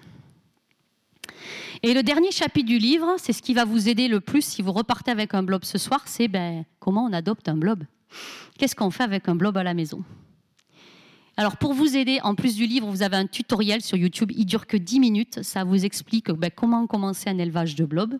Et 1.84 1.94
le 1.94 2.04
dernier 2.04 2.32
chapitre 2.32 2.68
du 2.68 2.80
livre, 2.80 3.16
c'est 3.18 3.34
ce 3.34 3.42
qui 3.42 3.54
va 3.54 3.66
vous 3.66 3.88
aider 3.88 4.08
le 4.08 4.20
plus 4.20 4.42
si 4.42 4.62
vous 4.62 4.72
repartez 4.72 5.12
avec 5.12 5.34
un 5.34 5.44
blob 5.44 5.64
ce 5.64 5.78
soir, 5.78 6.02
c'est 6.06 6.28
ben, 6.28 6.66
comment 6.80 7.06
on 7.06 7.14
adopte 7.14 7.48
un 7.50 7.56
blob. 7.56 7.84
Qu'est-ce 8.58 8.76
qu'on 8.76 8.90
fait 8.90 9.04
avec 9.04 9.30
un 9.30 9.36
blob 9.36 9.58
à 9.58 9.64
la 9.64 9.74
maison? 9.74 10.04
Alors 11.40 11.58
pour 11.58 11.74
vous 11.74 11.96
aider, 11.96 12.20
en 12.24 12.34
plus 12.34 12.56
du 12.56 12.66
livre, 12.66 12.90
vous 12.90 13.04
avez 13.04 13.16
un 13.16 13.28
tutoriel 13.28 13.82
sur 13.82 13.96
YouTube, 13.96 14.32
il 14.36 14.46
dure 14.46 14.66
que 14.66 14.76
10 14.76 15.00
minutes, 15.00 15.44
ça 15.44 15.64
vous 15.64 15.86
explique 15.86 16.32
ben, 16.32 16.50
comment 16.50 16.88
commencer 16.88 17.30
un 17.30 17.38
élevage 17.38 17.76
de 17.76 17.86
blob. 17.86 18.18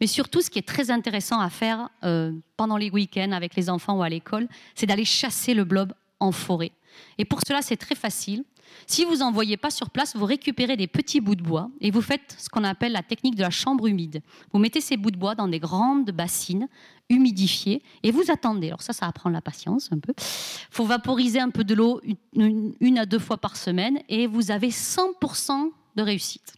Mais 0.00 0.06
surtout, 0.06 0.40
ce 0.40 0.50
qui 0.50 0.58
est 0.58 0.66
très 0.66 0.90
intéressant 0.90 1.40
à 1.40 1.50
faire 1.50 1.88
euh, 2.04 2.32
pendant 2.56 2.76
les 2.76 2.90
week-ends 2.90 3.32
avec 3.32 3.56
les 3.56 3.70
enfants 3.70 3.98
ou 3.98 4.02
à 4.02 4.08
l'école, 4.08 4.48
c'est 4.74 4.86
d'aller 4.86 5.04
chasser 5.04 5.54
le 5.54 5.64
blob 5.64 5.92
en 6.20 6.32
forêt. 6.32 6.72
Et 7.18 7.24
pour 7.24 7.40
cela, 7.46 7.62
c'est 7.62 7.76
très 7.76 7.94
facile. 7.94 8.44
Si 8.86 9.04
vous 9.04 9.16
n'en 9.16 9.32
voyez 9.32 9.56
pas 9.56 9.70
sur 9.70 9.90
place, 9.90 10.16
vous 10.16 10.24
récupérez 10.24 10.76
des 10.76 10.86
petits 10.86 11.20
bouts 11.20 11.34
de 11.34 11.42
bois 11.42 11.70
et 11.80 11.90
vous 11.90 12.02
faites 12.02 12.34
ce 12.38 12.48
qu'on 12.48 12.64
appelle 12.64 12.92
la 12.92 13.02
technique 13.02 13.36
de 13.36 13.42
la 13.42 13.50
chambre 13.50 13.86
humide. 13.86 14.22
Vous 14.52 14.58
mettez 14.58 14.80
ces 14.80 14.96
bouts 14.96 15.10
de 15.10 15.16
bois 15.16 15.34
dans 15.34 15.48
des 15.48 15.58
grandes 15.58 16.10
bassines 16.10 16.68
humidifiées 17.08 17.82
et 18.02 18.10
vous 18.10 18.30
attendez. 18.30 18.68
Alors 18.68 18.82
ça, 18.82 18.92
ça 18.92 19.06
apprend 19.06 19.30
la 19.30 19.40
patience 19.40 19.90
un 19.92 19.98
peu. 19.98 20.12
Il 20.16 20.74
faut 20.74 20.84
vaporiser 20.84 21.40
un 21.40 21.50
peu 21.50 21.64
de 21.64 21.74
l'eau 21.74 22.00
une, 22.34 22.98
à 22.98 23.06
deux 23.06 23.18
fois 23.18 23.38
par 23.38 23.56
semaine 23.56 24.00
et 24.08 24.26
vous 24.26 24.50
avez 24.50 24.68
100% 24.70 25.70
de 25.96 26.02
réussite. 26.02 26.54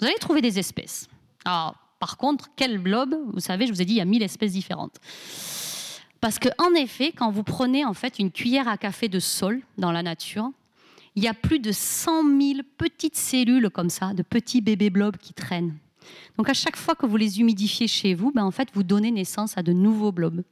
Vous 0.00 0.06
allez 0.06 0.18
trouver 0.18 0.40
des 0.40 0.58
espèces. 0.58 1.08
Alors, 1.44 1.74
par 2.00 2.16
contre, 2.16 2.48
quel 2.56 2.78
blob 2.78 3.14
Vous 3.32 3.40
savez, 3.40 3.66
je 3.66 3.72
vous 3.72 3.82
ai 3.82 3.84
dit, 3.84 3.92
il 3.92 3.98
y 3.98 4.00
a 4.00 4.06
1000 4.06 4.22
espèces 4.22 4.52
différentes. 4.52 4.96
Parce 6.20 6.38
qu'en 6.38 6.74
effet, 6.74 7.12
quand 7.12 7.30
vous 7.30 7.44
prenez 7.44 7.84
en 7.84 7.94
fait 7.94 8.18
une 8.18 8.30
cuillère 8.30 8.68
à 8.68 8.76
café 8.76 9.08
de 9.08 9.20
sol 9.20 9.60
dans 9.78 9.92
la 9.92 10.02
nature, 10.02 10.50
il 11.14 11.22
y 11.22 11.28
a 11.28 11.34
plus 11.34 11.60
de 11.60 11.72
100 11.72 12.22
000 12.22 12.60
petites 12.78 13.16
cellules 13.16 13.68
comme 13.70 13.90
ça, 13.90 14.14
de 14.14 14.22
petits 14.22 14.62
bébés 14.62 14.90
blobs 14.90 15.18
qui 15.18 15.34
traînent. 15.34 15.76
Donc 16.38 16.48
à 16.48 16.54
chaque 16.54 16.76
fois 16.76 16.94
que 16.94 17.04
vous 17.04 17.16
les 17.16 17.40
humidifiez 17.40 17.86
chez 17.86 18.14
vous, 18.14 18.32
ben 18.32 18.44
en 18.44 18.50
fait, 18.50 18.68
vous 18.72 18.82
donnez 18.82 19.10
naissance 19.10 19.58
à 19.58 19.62
de 19.62 19.72
nouveaux 19.72 20.12
blobs. 20.12 20.42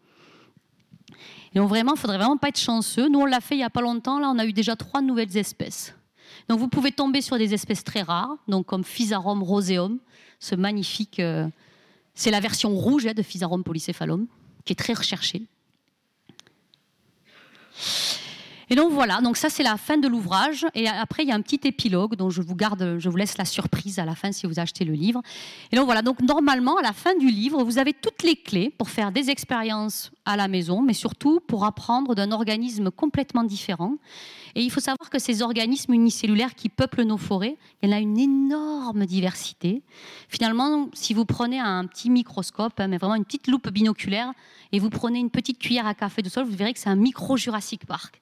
Donc 1.54 1.68
vraiment, 1.68 1.94
il 1.94 1.98
faudrait 1.98 2.18
vraiment 2.18 2.36
pas 2.36 2.48
être 2.48 2.60
chanceux. 2.60 3.08
Nous, 3.08 3.20
on 3.20 3.24
l'a 3.24 3.40
fait 3.40 3.54
il 3.54 3.60
y 3.60 3.64
a 3.64 3.70
pas 3.70 3.80
longtemps. 3.80 4.18
Là, 4.18 4.30
on 4.30 4.38
a 4.38 4.44
eu 4.44 4.52
déjà 4.52 4.76
trois 4.76 5.00
nouvelles 5.00 5.36
espèces. 5.36 5.94
Donc 6.48 6.60
vous 6.60 6.68
pouvez 6.68 6.92
tomber 6.92 7.20
sur 7.20 7.38
des 7.38 7.54
espèces 7.54 7.84
très 7.84 8.02
rares, 8.02 8.36
donc 8.48 8.66
comme 8.66 8.84
Physarum 8.84 9.42
roseum, 9.42 9.98
ce 10.38 10.54
magnifique. 10.54 11.20
Euh, 11.20 11.48
c'est 12.14 12.30
la 12.30 12.40
version 12.40 12.70
rouge 12.70 13.06
hein, 13.06 13.14
de 13.14 13.22
Physarum 13.22 13.62
polycephalum, 13.62 14.26
qui 14.64 14.72
est 14.72 14.76
très 14.76 14.92
recherchée. 14.92 15.42
Et 18.70 18.74
donc 18.74 18.92
voilà, 18.92 19.20
donc 19.20 19.36
ça 19.36 19.48
c'est 19.48 19.62
la 19.62 19.76
fin 19.76 19.96
de 19.96 20.08
l'ouvrage. 20.08 20.66
Et 20.74 20.88
après 20.88 21.22
il 21.22 21.28
y 21.28 21.32
a 21.32 21.34
un 21.34 21.40
petit 21.40 21.60
épilogue 21.64 22.16
dont 22.16 22.30
je 22.30 22.42
vous 22.42 22.54
garde, 22.54 22.96
je 22.98 23.08
vous 23.08 23.16
laisse 23.16 23.38
la 23.38 23.44
surprise 23.44 23.98
à 23.98 24.04
la 24.04 24.14
fin 24.14 24.30
si 24.32 24.46
vous 24.46 24.60
achetez 24.60 24.84
le 24.84 24.92
livre. 24.92 25.22
Et 25.72 25.76
donc 25.76 25.86
voilà, 25.86 26.02
donc 26.02 26.20
normalement 26.20 26.76
à 26.76 26.82
la 26.82 26.92
fin 26.92 27.16
du 27.16 27.28
livre, 27.28 27.64
vous 27.64 27.78
avez 27.78 27.94
toutes 27.94 28.22
les 28.22 28.36
clés 28.36 28.70
pour 28.76 28.90
faire 28.90 29.10
des 29.10 29.30
expériences 29.30 30.10
à 30.26 30.36
la 30.36 30.48
maison, 30.48 30.82
mais 30.82 30.92
surtout 30.92 31.40
pour 31.40 31.64
apprendre 31.64 32.14
d'un 32.14 32.30
organisme 32.30 32.90
complètement 32.90 33.44
différent. 33.44 33.94
Et 34.54 34.62
il 34.62 34.70
faut 34.70 34.80
savoir 34.80 35.08
que 35.08 35.18
ces 35.18 35.40
organismes 35.40 35.94
unicellulaires 35.94 36.54
qui 36.54 36.68
peuplent 36.68 37.04
nos 37.04 37.16
forêts, 37.16 37.56
il 37.82 37.88
y 37.88 37.92
en 37.92 37.96
a 37.96 38.00
une 38.00 38.18
énorme 38.18 39.06
diversité. 39.06 39.82
Finalement, 40.28 40.88
si 40.92 41.14
vous 41.14 41.24
prenez 41.24 41.60
un 41.60 41.86
petit 41.86 42.10
microscope, 42.10 42.78
hein, 42.80 42.88
mais 42.88 42.98
vraiment 42.98 43.14
une 43.14 43.24
petite 43.24 43.46
loupe 43.46 43.70
binoculaire, 43.70 44.32
et 44.72 44.78
vous 44.78 44.90
prenez 44.90 45.18
une 45.18 45.30
petite 45.30 45.58
cuillère 45.58 45.86
à 45.86 45.94
café 45.94 46.22
de 46.22 46.28
sol, 46.28 46.44
vous 46.44 46.56
verrez 46.56 46.74
que 46.74 46.80
c'est 46.80 46.90
un 46.90 46.96
micro 46.96 47.36
Jurassic 47.36 47.86
Park. 47.86 48.20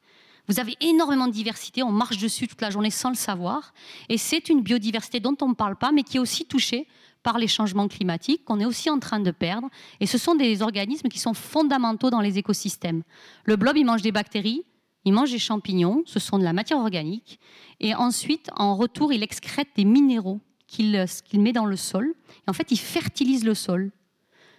Vous 0.49 0.61
avez 0.61 0.77
énormément 0.81 1.27
de 1.27 1.33
diversité, 1.33 1.83
on 1.83 1.91
marche 1.91 2.19
dessus 2.19 2.47
toute 2.47 2.61
la 2.61 2.71
journée 2.71 2.91
sans 2.91 3.09
le 3.09 3.17
savoir. 3.17 3.75
Et 4.09 4.19
c'est 4.19 4.49
une 4.49 4.63
biodiversité 4.63 5.21
dont 5.21 5.37
on 5.43 5.49
ne 5.49 5.55
parle 5.55 5.77
pas, 5.77 5.93
mais 5.93 6.03
qui 6.03 6.19
est 6.19 6.21
aussi 6.21 6.47
touchée 6.47 6.87
par 7.23 7.39
les 7.39 7.49
changements 7.49 7.89
climatiques, 7.89 8.45
qu'on 8.45 8.61
est 8.61 8.65
aussi 8.65 8.89
en 8.89 9.01
train 9.01 9.19
de 9.19 9.33
perdre. 9.33 9.69
Et 9.99 10.07
ce 10.07 10.19
sont 10.19 10.37
des 10.37 10.63
organismes 10.63 11.09
qui 11.09 11.19
sont 11.19 11.35
fondamentaux 11.35 12.11
dans 12.11 12.21
les 12.21 12.39
écosystèmes. 12.39 13.03
Le 13.45 13.57
blob, 13.57 13.77
il 13.77 13.85
mange 13.85 14.03
des 14.03 14.13
bactéries, 14.13 14.65
il 15.05 15.13
mange 15.13 15.33
des 15.33 15.41
champignons, 15.41 16.03
ce 16.07 16.21
sont 16.21 16.39
de 16.39 16.45
la 16.45 16.53
matière 16.53 16.79
organique. 16.79 17.41
Et 17.81 17.95
ensuite, 17.97 18.51
en 18.57 18.77
retour, 18.77 19.13
il 19.13 19.25
excrète 19.25 19.69
des 19.75 19.85
minéraux 19.85 20.41
qu'il 20.69 21.09
met 21.35 21.53
dans 21.53 21.67
le 21.67 21.77
sol. 21.77 22.15
Et 22.47 22.51
en 22.51 22.53
fait, 22.53 22.71
il 22.71 22.79
fertilise 22.79 23.45
le 23.45 23.55
sol. 23.55 23.91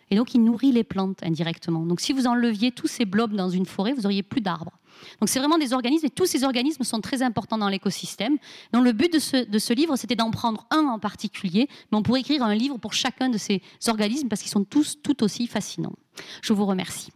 Et 0.10 0.16
donc, 0.16 0.34
il 0.34 0.44
nourrit 0.44 0.72
les 0.72 0.84
plantes 0.84 1.22
indirectement. 1.24 1.86
Donc, 1.86 2.00
si 2.02 2.14
vous 2.14 2.28
enleviez 2.28 2.72
tous 2.72 2.88
ces 2.88 3.06
blobs 3.06 3.34
dans 3.34 3.50
une 3.50 3.66
forêt, 3.66 3.94
vous 3.94 4.06
auriez 4.06 4.24
plus 4.24 4.42
d'arbres. 4.42 4.78
Donc, 5.20 5.30
c'est 5.30 5.40
vraiment 5.40 5.58
des 5.58 5.74
organismes, 5.74 6.06
et 6.06 6.10
tous 6.10 6.26
ces 6.26 6.44
organismes 6.44 6.84
sont 6.84 7.02
très 7.02 7.22
importants 7.22 7.58
dans 7.58 7.70
l'écosystème. 7.70 8.38
Donc, 8.74 8.84
le 8.84 8.92
but 8.92 9.12
de 9.12 9.20
ce, 9.20 9.74
livre, 9.74 9.96
c'était 9.96 10.16
d'en 10.16 10.32
prendre 10.32 10.66
un 10.70 10.86
en 10.86 11.00
particulier, 11.00 11.68
mais 11.92 11.98
on 11.98 12.04
pourrait 12.04 12.22
écrire 12.22 12.44
un 12.44 12.56
livre 12.56 12.78
pour 12.78 12.94
chacun 12.94 13.30
de 13.30 13.38
ces 13.38 13.62
organismes 13.88 14.28
parce 14.28 14.42
qu'ils 14.42 14.52
sont 14.52 14.64
tous 14.64 14.98
tout 15.02 15.24
aussi 15.24 15.48
fascinants. 15.48 15.96
Je 16.42 16.54
vous 16.54 16.66
remercie. 16.66 17.12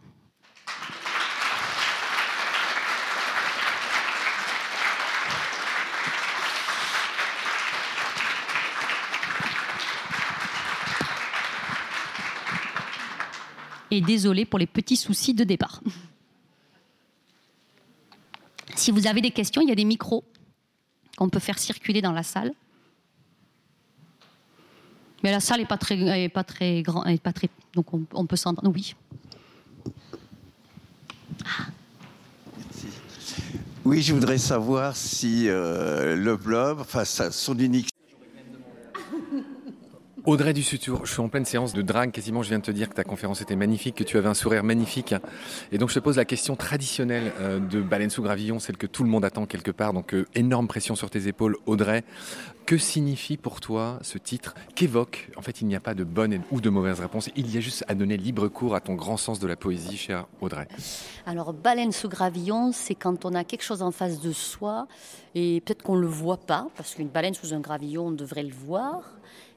et 13.92 14.00
désolé 14.00 14.46
pour 14.46 14.58
les 14.58 14.66
petits 14.66 14.96
soucis 14.96 15.34
de 15.34 15.44
départ. 15.44 15.82
Si 18.74 18.90
vous 18.90 19.06
avez 19.06 19.20
des 19.20 19.30
questions, 19.30 19.62
il 19.62 19.68
y 19.68 19.72
a 19.72 19.76
des 19.76 19.84
micros 19.84 20.24
qu'on 21.16 21.28
peut 21.28 21.38
faire 21.38 21.58
circuler 21.58 22.00
dans 22.02 22.12
la 22.12 22.22
salle. 22.22 22.52
Mais 25.22 25.30
la 25.30 25.40
salle 25.40 25.60
n'est 25.60 25.66
pas 25.66 25.78
très, 26.44 26.82
grande, 26.82 27.06
donc 27.74 27.86
on, 28.12 28.26
peut 28.26 28.36
s'entendre. 28.36 28.72
Oui. 28.74 28.94
Oui, 33.84 34.02
je 34.02 34.14
voudrais 34.14 34.38
savoir 34.38 34.96
si 34.96 35.48
euh, 35.48 36.16
le 36.16 36.36
blob, 36.36 36.84
face 36.84 37.20
à 37.20 37.30
son 37.30 37.58
unique 37.58 37.91
Audrey 40.24 40.52
Dussutour, 40.52 41.04
je 41.04 41.12
suis 41.14 41.20
en 41.20 41.28
pleine 41.28 41.44
séance 41.44 41.72
de 41.72 41.82
drague 41.82 42.12
quasiment. 42.12 42.44
Je 42.44 42.48
viens 42.48 42.60
de 42.60 42.64
te 42.64 42.70
dire 42.70 42.88
que 42.88 42.94
ta 42.94 43.02
conférence 43.02 43.40
était 43.40 43.56
magnifique, 43.56 43.96
que 43.96 44.04
tu 44.04 44.16
avais 44.18 44.28
un 44.28 44.34
sourire 44.34 44.62
magnifique. 44.62 45.16
Et 45.72 45.78
donc 45.78 45.88
je 45.88 45.94
te 45.94 45.98
pose 45.98 46.16
la 46.16 46.24
question 46.24 46.54
traditionnelle 46.54 47.32
euh, 47.40 47.58
de 47.58 47.80
Baleine 47.80 48.08
sous 48.08 48.22
gravillon, 48.22 48.60
celle 48.60 48.76
que 48.76 48.86
tout 48.86 49.02
le 49.02 49.10
monde 49.10 49.24
attend 49.24 49.46
quelque 49.46 49.72
part. 49.72 49.92
Donc 49.92 50.14
euh, 50.14 50.24
énorme 50.36 50.68
pression 50.68 50.94
sur 50.94 51.10
tes 51.10 51.26
épaules, 51.26 51.56
Audrey. 51.66 52.04
Que 52.66 52.78
signifie 52.78 53.36
pour 53.36 53.58
toi 53.58 53.98
ce 54.02 54.16
titre 54.16 54.54
Qu'évoque 54.76 55.28
En 55.36 55.42
fait, 55.42 55.60
il 55.60 55.66
n'y 55.66 55.74
a 55.74 55.80
pas 55.80 55.94
de 55.94 56.04
bonne 56.04 56.40
ou 56.52 56.60
de 56.60 56.70
mauvaise 56.70 57.00
réponse. 57.00 57.28
Il 57.34 57.52
y 57.52 57.58
a 57.58 57.60
juste 57.60 57.84
à 57.88 57.96
donner 57.96 58.16
libre 58.16 58.46
cours 58.46 58.76
à 58.76 58.80
ton 58.80 58.94
grand 58.94 59.16
sens 59.16 59.40
de 59.40 59.48
la 59.48 59.56
poésie, 59.56 59.96
chère 59.96 60.26
Audrey. 60.40 60.68
Alors, 61.26 61.52
baleine 61.52 61.90
sous 61.90 62.08
gravillon, 62.08 62.70
c'est 62.70 62.94
quand 62.94 63.24
on 63.24 63.34
a 63.34 63.42
quelque 63.42 63.64
chose 63.64 63.82
en 63.82 63.90
face 63.90 64.20
de 64.20 64.30
soi 64.30 64.86
et 65.34 65.60
peut-être 65.62 65.82
qu'on 65.82 65.96
ne 65.96 66.02
le 66.02 66.06
voit 66.06 66.36
pas, 66.36 66.68
parce 66.76 66.94
qu'une 66.94 67.08
baleine 67.08 67.34
sous 67.34 67.52
un 67.54 67.60
gravillon, 67.60 68.06
on 68.06 68.12
devrait 68.12 68.44
le 68.44 68.54
voir 68.54 69.02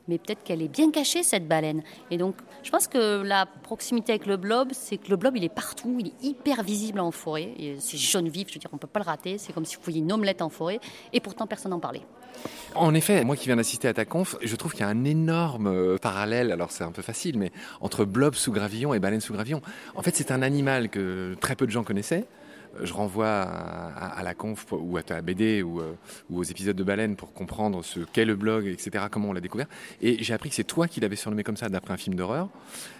mais 0.08 0.18
peut-être 0.18 0.44
qu'elle 0.44 0.62
est 0.62 0.68
bien 0.68 0.92
cachée, 0.92 1.24
cette 1.24 1.48
baleine. 1.48 1.84
Et 2.12 2.18
donc, 2.18 2.36
je 2.64 2.72
pense 2.72 2.88
que 2.88 3.22
la 3.22 3.46
proximité 3.46 4.14
avec 4.14 4.26
le 4.26 4.38
blob, 4.38 4.70
c'est 4.74 4.98
que 4.98 5.10
le 5.10 5.16
blob, 5.16 5.36
il 5.38 5.44
est 5.44 5.50
partout, 5.50 5.98
il 6.00 6.08
est 6.08 6.24
hyper 6.24 6.64
visible 6.64 7.00
en 7.00 7.12
forêt. 7.12 7.52
C'est 7.80 7.98
jaune 7.98 8.30
vif, 8.30 8.48
je 8.50 8.56
veux 8.56 8.60
dire, 8.60 8.70
on 8.72 8.78
ne 8.78 8.80
peut 8.80 8.88
pas 8.88 9.00
le 9.00 9.06
rater. 9.06 9.38
C'est 9.38 9.54
comme 9.54 9.66
si 9.66 9.76
vous 9.76 9.82
voyiez 9.84 10.00
une 10.00 10.12
omelette 10.12 10.42
en 10.42 10.50
forêt, 10.50 10.80
et 11.14 11.20
pourtant 11.20 11.48
personne 11.48 11.72
n'en 11.72 11.80
parlait. 11.80 12.04
En 12.76 12.94
effet, 12.94 13.24
moi 13.24 13.36
qui 13.36 13.46
viens 13.46 13.56
d'assister 13.56 13.88
à 13.88 13.94
ta 13.94 14.06
conf, 14.06 14.36
je 14.42 14.56
trouve 14.56 14.74
qu'il 14.74 14.82
y 14.82 14.84
a 14.84 14.90
un 14.90 15.06
énorme 15.06 15.68
euh, 15.68 15.98
parallèle, 15.98 16.52
alors 16.52 16.72
c'est 16.72 16.84
un 16.84 16.92
peu 16.92 17.02
facile, 17.02 17.40
mais 17.40 17.52
entre 17.80 18.04
blob 18.04 18.36
sous 18.36 18.52
gravillon 18.52 18.94
et 18.94 19.00
baleine 19.00 19.22
sous 19.22 19.34
gravillon. 19.34 19.62
En 19.96 20.02
fait, 20.02 20.16
c'est 20.16 20.32
un 20.32 20.42
animal 20.42 20.90
que 20.90 21.36
très 21.40 21.56
peu 21.56 21.66
de 21.66 21.72
gens 21.72 21.84
connaissaient, 21.84 22.26
je 22.82 22.94
renvoie 22.94 23.28
à, 23.28 24.24
la 24.24 24.34
conf 24.34 24.66
ou 24.72 24.98
à 24.98 25.04
ta 25.04 25.22
BD 25.22 25.64
ou, 25.64 25.80
euh, 25.80 25.94
ou, 26.30 26.40
aux 26.40 26.44
épisodes 26.44 26.76
de 26.76 26.84
Baleine 26.84 27.16
pour 27.16 27.34
comprendre 27.34 27.84
ce 27.84 28.00
qu'est 28.00 28.26
le 28.26 28.36
blog, 28.36 28.68
etc., 28.68 29.06
comment 29.10 29.30
on 29.30 29.34
l'a 29.34 29.42
découvert. 29.42 29.68
Et 30.02 30.24
j'ai 30.24 30.34
appris 30.34 30.50
que 30.50 30.56
c'est 30.56 30.64
toi 30.64 30.88
qui 30.88 31.00
l'avais 31.00 31.16
surnommé 31.16 31.44
comme 31.44 31.58
ça 31.58 31.70
d'après 31.70 31.94
un 31.94 31.98
film 31.98 32.16
d'horreur. 32.16 32.50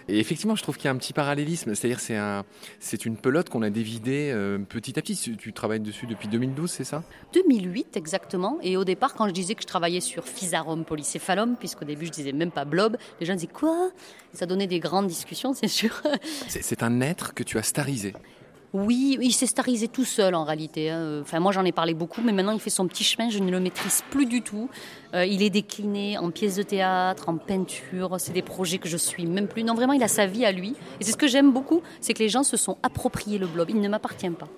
Et 0.08 0.18
effectivement, 0.18 0.54
je 0.54 0.62
trouve 0.62 0.76
qu'il 0.76 0.86
y 0.86 0.88
a 0.88 0.92
un 0.92 0.96
petit 0.96 1.12
parallélisme, 1.12 1.74
c'est-à-dire 1.74 2.00
c'est 2.00 2.16
un, 2.16 2.44
c'est 2.78 3.06
une 3.06 3.16
pelote 3.16 3.48
qu'on 3.48 3.62
a 3.62 3.70
dévidée 3.70 4.30
euh, 4.32 4.58
petit 4.58 4.98
à 4.98 5.02
petit. 5.02 5.36
Tu 5.36 5.52
travailles 5.52 5.80
dessus 5.80 6.06
depuis 6.06 6.28
2012, 6.28 6.70
c'est 6.70 6.84
ça? 6.84 7.02
2008 7.34 7.96
exactement. 7.96 8.58
Et 8.62 8.76
au 8.76 8.84
départ, 8.84 9.14
quand 9.14 9.26
je 9.26 9.32
disais 9.32 9.54
que 9.54 9.62
je 9.62 9.66
travaillais 9.66 10.00
sur 10.00 10.24
Physarum 10.24 10.84
polycéphalum, 10.84 11.56
puisqu'au 11.56 11.84
début 11.84 12.06
je 12.06 12.12
disais 12.12 12.32
même 12.32 12.50
pas 12.50 12.64
blob, 12.64 12.96
les 13.20 13.26
gens 13.26 13.34
disaient 13.34 13.46
quoi? 13.46 13.90
Ça 14.32 14.46
donnait 14.46 14.66
des 14.66 14.80
grandes 14.80 15.06
discussions, 15.06 15.54
c'est 15.54 15.68
sûr. 15.68 16.02
C'est 16.48 16.82
un 16.82 17.00
être 17.00 17.34
que 17.34 17.42
tu 17.42 17.58
as 17.58 17.62
starisé. 17.62 18.12
Oui, 18.72 19.18
il 19.20 19.32
s'est 19.32 19.46
starisé 19.46 19.88
tout 19.88 20.04
seul 20.04 20.34
en 20.34 20.44
réalité. 20.44 20.90
Hein. 20.90 21.20
Enfin, 21.22 21.40
moi 21.40 21.52
j'en 21.52 21.64
ai 21.64 21.72
parlé 21.72 21.94
beaucoup, 21.94 22.20
mais 22.22 22.32
maintenant 22.32 22.52
il 22.52 22.60
fait 22.60 22.70
son 22.70 22.86
petit 22.86 23.04
chemin, 23.04 23.30
je 23.30 23.38
ne 23.38 23.50
le 23.50 23.60
maîtrise 23.60 24.02
plus 24.10 24.26
du 24.26 24.42
tout. 24.42 24.68
Euh, 25.14 25.24
il 25.24 25.42
est 25.42 25.50
décliné 25.50 26.18
en 26.18 26.30
pièces 26.30 26.56
de 26.56 26.62
théâtre, 26.62 27.28
en 27.28 27.36
peinture, 27.36 28.16
c'est 28.18 28.32
des 28.32 28.42
projets 28.42 28.78
que 28.78 28.88
je 28.88 28.96
suis 28.96 29.26
même 29.26 29.48
plus. 29.48 29.64
Non, 29.64 29.74
vraiment, 29.74 29.92
il 29.92 30.02
a 30.02 30.08
sa 30.08 30.26
vie 30.26 30.44
à 30.44 30.52
lui. 30.52 30.74
Et 31.00 31.04
c'est 31.04 31.12
ce 31.12 31.16
que 31.16 31.28
j'aime 31.28 31.52
beaucoup, 31.52 31.82
c'est 32.00 32.12
que 32.12 32.18
les 32.18 32.28
gens 32.28 32.42
se 32.42 32.56
sont 32.56 32.76
appropriés 32.82 33.38
le 33.38 33.46
blob, 33.46 33.70
il 33.70 33.80
ne 33.80 33.88
m'appartient 33.88 34.30
pas. 34.30 34.48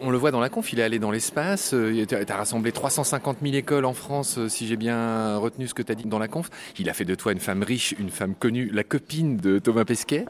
On, 0.00 0.10
le 0.10 0.18
voit 0.18 0.30
dans 0.30 0.40
la 0.40 0.48
conf, 0.48 0.72
il 0.72 0.78
est 0.78 0.84
allé 0.84 1.00
dans 1.00 1.10
l'espace, 1.10 1.74
euh, 1.74 2.06
tu 2.06 2.14
as 2.14 2.36
rassemblé 2.36 2.70
350 2.70 3.38
000 3.42 3.54
écoles 3.54 3.84
en 3.84 3.94
France, 3.94 4.38
euh, 4.38 4.48
si 4.48 4.68
j'ai 4.68 4.76
bien 4.76 5.36
retenu 5.36 5.66
ce 5.66 5.74
que 5.74 5.82
tu 5.82 5.90
as 5.90 5.96
dit 5.96 6.04
dans 6.04 6.20
la 6.20 6.28
conf. 6.28 6.50
Il 6.78 6.88
a 6.88 6.94
fait 6.94 7.04
de 7.04 7.16
toi 7.16 7.32
une 7.32 7.40
femme 7.40 7.64
riche, 7.64 7.92
une 7.98 8.10
femme 8.10 8.34
connue, 8.36 8.70
la 8.72 8.84
copine 8.84 9.36
de 9.36 9.58
Thomas 9.58 9.84
Pesquet. 9.84 10.24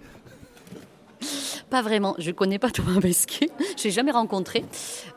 Pas 1.73 1.81
vraiment. 1.81 2.15
Je 2.19 2.29
ne 2.29 2.35
connais 2.35 2.59
pas 2.59 2.71
Thomas 2.71 3.01
Pesquet. 3.01 3.49
Je 3.79 3.85
l'ai 3.85 3.91
jamais 3.91 4.11
rencontré. 4.11 4.63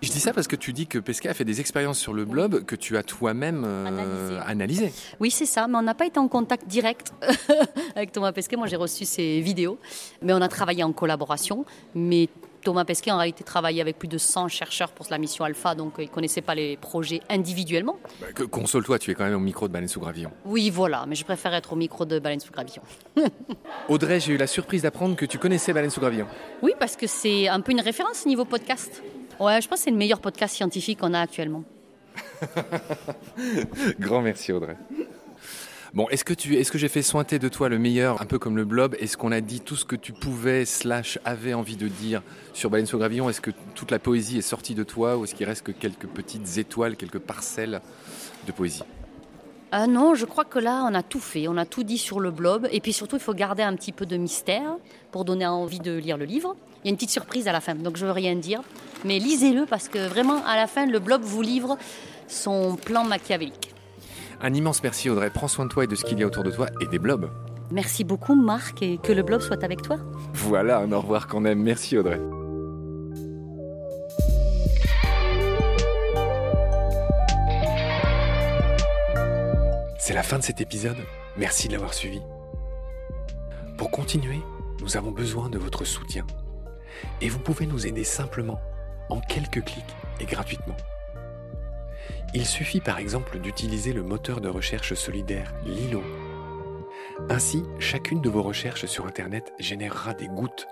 Je 0.02 0.10
dis 0.10 0.22
ça 0.22 0.32
parce 0.32 0.48
que 0.48 0.56
tu 0.56 0.72
dis 0.72 0.88
que 0.88 1.00
Pesquet 1.00 1.28
a 1.28 1.34
fait 1.34 1.44
des 1.44 1.60
expériences 1.60 2.00
sur 2.00 2.14
le 2.14 2.24
blob 2.24 2.64
que 2.64 2.78
tu 2.78 2.96
as 2.96 3.04
toi-même 3.04 3.64
euh, 3.66 4.40
analysé. 4.46 4.94
Oui, 5.20 5.32
c'est 5.32 5.46
ça. 5.46 5.68
Mais 5.68 5.78
on 5.78 5.82
n'a 5.82 5.94
pas 5.94 6.06
été 6.06 6.18
en 6.18 6.30
contact 6.30 6.66
direct 6.66 7.12
avec 7.98 8.14
Thomas 8.14 8.32
Pesquet. 8.32 8.56
Moi, 8.56 8.68
j'ai 8.68 8.78
reçu 8.78 9.04
ses 9.04 9.42
vidéos. 9.42 9.78
Mais 10.22 10.32
on 10.32 10.40
a 10.40 10.48
travaillé 10.48 10.82
en 10.82 10.94
collaboration. 10.94 11.66
Mais 11.94 12.30
Thomas 12.66 12.84
Pesquet, 12.84 13.12
en 13.12 13.18
réalité, 13.18 13.44
travaillait 13.44 13.82
avec 13.82 13.98
plus 14.00 14.08
de 14.08 14.18
100 14.18 14.48
chercheurs 14.48 14.92
pour 14.92 15.06
la 15.10 15.20
mission 15.20 15.46
Alpha, 15.46 15.76
donc 15.76 16.00
euh, 16.00 16.04
il 16.04 16.08
ne 16.08 16.12
connaissait 16.12 16.42
pas 16.42 16.56
les 16.56 16.78
projets 16.78 17.22
individuellement. 17.30 17.98
Bah, 18.20 18.28
console-toi, 18.50 18.98
tu 19.00 19.12
es 19.12 19.14
quand 19.14 19.24
même 19.24 19.36
au 19.36 19.40
micro 19.40 19.68
de 19.68 19.74
Baleine 19.74 19.88
sous 19.88 20.00
Gravillon. 20.00 20.32
Oui, 20.46 20.72
voilà, 20.72 21.06
mais 21.08 21.16
je 21.16 21.24
préfère 21.24 21.54
être 21.54 21.74
au 21.74 21.76
micro 21.76 22.06
de 22.06 22.18
Baleine 22.18 22.40
sous 22.40 22.52
Gravillon. 22.52 22.82
Audrey, 23.88 24.20
j'ai 24.20 24.34
eu 24.34 24.38
la 24.38 24.48
surprise 24.48 24.82
d'apprendre 24.82 25.16
que 25.16 25.26
tu 25.26 25.38
connaissais 25.38 25.74
Baleine 25.74 25.92
sous 25.92 26.02
Gravillon. 26.02 26.26
Oui, 26.64 26.74
parce 26.80 26.96
que 26.96 27.06
c'est 27.08 27.48
un 27.48 27.62
peu 27.62 27.72
une 27.72 27.82
référence 27.82 28.26
niveau 28.26 28.46
podcast. 28.46 29.04
Ouais, 29.40 29.62
je 29.62 29.68
pense 29.68 29.80
que 29.80 29.84
c'est 29.86 29.92
le 29.92 29.98
meilleur 29.98 30.20
podcast 30.20 30.56
scientifique 30.56 31.00
qu'on 31.00 31.14
a 31.14 31.20
actuellement. 31.20 31.64
Grand 34.00 34.22
merci 34.22 34.52
Audrey. 34.52 34.76
Bon, 35.96 36.10
est-ce 36.10 36.26
que 36.26 36.34
tu, 36.34 36.58
est-ce 36.58 36.74
que 36.74 36.78
j'ai 36.78 36.90
fait 36.90 37.02
sointer 37.02 37.40
de 37.40 37.48
toi 37.48 37.70
le 37.70 37.80
meilleur, 37.80 38.22
un 38.22 38.26
peu 38.26 38.38
comme 38.38 38.58
le 38.58 38.66
blob? 38.66 38.98
Est-ce 39.00 39.16
qu'on 39.16 39.32
a 39.32 39.40
dit 39.40 39.62
tout 39.62 39.78
ce 39.78 39.86
que 39.86 39.96
tu 39.96 40.12
pouvais 40.12 40.66
slash 40.66 41.20
avait 41.24 41.54
envie 41.54 41.78
de 41.78 41.88
dire 41.88 42.22
sur 42.54 42.70
Baleine 42.70 42.86
sous 42.86 42.98
Gravillon? 42.98 43.30
Est-ce 43.30 43.40
que 43.40 43.52
toute 43.76 43.92
la 43.92 44.00
poésie 44.00 44.40
est 44.40 44.42
sortie 44.42 44.76
de 44.76 44.84
toi 44.84 45.16
ou 45.16 45.24
est-ce 45.24 45.34
qu'il 45.34 45.46
reste 45.46 45.64
que 45.64 45.72
quelques 45.72 46.08
petites 46.08 46.58
étoiles, 46.58 46.98
quelques 46.98 47.20
parcelles 47.20 47.80
de 48.46 48.52
poésie? 48.52 48.84
Ah 49.72 49.88
non, 49.88 50.16
je 50.16 50.26
crois 50.26 50.44
que 50.44 50.60
là, 50.60 50.86
on 50.86 50.94
a 50.94 51.02
tout 51.02 51.22
fait, 51.22 51.48
on 51.48 51.56
a 51.56 51.66
tout 51.66 51.84
dit 51.84 51.98
sur 51.98 52.20
le 52.20 52.30
blob. 52.30 52.68
Et 52.74 52.82
puis 52.82 52.92
surtout, 52.92 53.16
il 53.16 53.22
faut 53.22 53.34
garder 53.34 53.64
un 53.64 53.74
petit 53.78 53.94
peu 53.94 54.06
de 54.06 54.18
mystère 54.18 54.76
pour 55.14 55.24
donner 55.24 55.48
envie 55.48 55.80
de 55.80 55.94
lire 55.94 56.18
le 56.18 56.26
livre. 56.26 56.58
Il 56.84 56.88
y 56.88 56.90
a 56.90 56.92
une 56.92 56.98
petite 56.98 57.12
surprise 57.12 57.48
à 57.48 57.54
la 57.54 57.62
fin, 57.62 57.74
donc 57.74 57.96
je 57.96 58.06
veux 58.06 58.12
rien 58.12 58.36
dire. 58.36 58.62
Mais 59.06 59.18
lisez-le 59.18 59.66
parce 59.66 59.88
que 59.88 60.10
vraiment, 60.10 60.44
à 60.46 60.58
la 60.58 60.68
fin, 60.68 60.88
le 60.88 61.00
blob 61.00 61.22
vous 61.22 61.42
livre 61.42 61.78
son 62.28 62.76
plan 62.76 63.06
machiavélique. 63.06 63.75
Un 64.48 64.54
immense 64.54 64.84
merci 64.84 65.10
Audrey, 65.10 65.32
prends 65.32 65.48
soin 65.48 65.66
de 65.66 65.72
toi 65.72 65.86
et 65.86 65.88
de 65.88 65.96
ce 65.96 66.06
qu'il 66.06 66.20
y 66.20 66.24
a 66.24 66.28
autour 66.28 66.44
de 66.44 66.52
toi 66.52 66.68
et 66.80 66.86
des 66.86 67.00
blobs. 67.00 67.32
Merci 67.72 68.04
beaucoup 68.04 68.36
Marc 68.36 68.80
et 68.84 69.00
que 69.00 69.12
le 69.12 69.24
blob 69.24 69.42
soit 69.42 69.64
avec 69.64 69.82
toi. 69.82 69.98
Voilà 70.36 70.78
un 70.78 70.92
au 70.92 71.02
revoir 71.02 71.28
qu'on 71.28 71.46
aime, 71.46 71.64
merci 71.64 71.98
Audrey. 71.98 72.22
C'est 79.98 80.14
la 80.14 80.22
fin 80.22 80.38
de 80.38 80.44
cet 80.44 80.62
épisode, 80.62 80.98
merci 81.38 81.68
de 81.68 81.74
l'avoir 81.74 81.96
suivi. 81.96 82.22
Pour 83.80 83.90
continuer, 83.90 84.42
nous 84.80 84.96
avons 84.96 85.10
besoin 85.10 85.50
de 85.50 85.58
votre 85.58 85.86
soutien. 85.86 86.28
Et 87.20 87.30
vous 87.30 87.40
pouvez 87.40 87.66
nous 87.66 87.88
aider 87.88 88.04
simplement, 88.04 88.62
en 89.10 89.22
quelques 89.22 89.64
clics 89.64 89.96
et 90.20 90.26
gratuitement. 90.26 90.78
Il 92.34 92.46
suffit 92.46 92.82
par 92.82 93.00
exemple 93.00 93.40
d'utiliser 93.40 93.94
le 93.94 94.04
moteur 94.04 94.42
de 94.42 94.50
recherche 94.50 94.94
solidaire 94.94 95.54
Lilo. 95.66 96.04
Ainsi, 97.30 97.64
chacune 97.80 98.22
de 98.22 98.30
vos 98.30 98.42
recherches 98.42 98.86
sur 98.86 99.06
Internet 99.06 99.54
générera 99.60 100.14
des 100.14 100.28
gouttes 100.28 100.68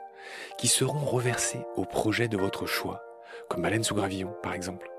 qui 0.57 0.67
seront 0.67 1.05
reversées 1.05 1.65
au 1.75 1.85
projet 1.85 2.27
de 2.27 2.37
votre 2.37 2.65
choix, 2.65 3.01
comme 3.49 3.61
Baleine 3.61 3.83
sous 3.83 3.95
gravillon 3.95 4.35
par 4.41 4.53
exemple. 4.53 4.89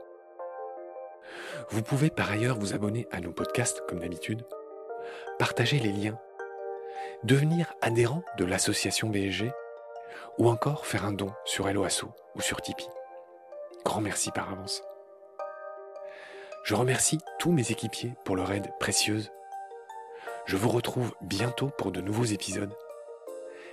Vous 1.71 1.83
pouvez 1.83 2.11
par 2.11 2.31
ailleurs 2.31 2.59
vous 2.59 2.75
abonner 2.75 3.07
à 3.11 3.21
nos 3.21 3.33
podcasts 3.33 3.83
comme 3.89 4.01
d'habitude, 4.01 4.45
partager 5.39 5.79
les 5.79 5.93
liens, 5.93 6.19
devenir 7.25 7.75
adhérent 7.81 8.23
de 8.39 8.45
l'association 8.45 9.09
BSG 9.09 9.51
ou 10.39 10.49
encore 10.49 10.87
faire 10.87 11.05
un 11.05 11.13
don 11.13 11.33
sur 11.45 11.69
Helloasso 11.69 12.09
ou 12.35 12.41
sur 12.41 12.61
Tipeee. 12.61 12.89
Grand 13.85 14.01
merci 14.01 14.31
par 14.31 14.51
avance. 14.51 14.83
Je 16.65 16.75
remercie 16.75 17.19
tous 17.39 17.53
mes 17.53 17.71
équipiers 17.71 18.15
pour 18.25 18.37
leur 18.37 18.51
aide 18.51 18.73
précieuse. 18.81 19.31
Je 20.47 20.57
vous 20.57 20.71
retrouve 20.71 21.15
bientôt 21.21 21.69
pour 21.77 21.93
de 21.93 22.01
nouveaux 22.01 22.25
épisodes. 22.25 22.75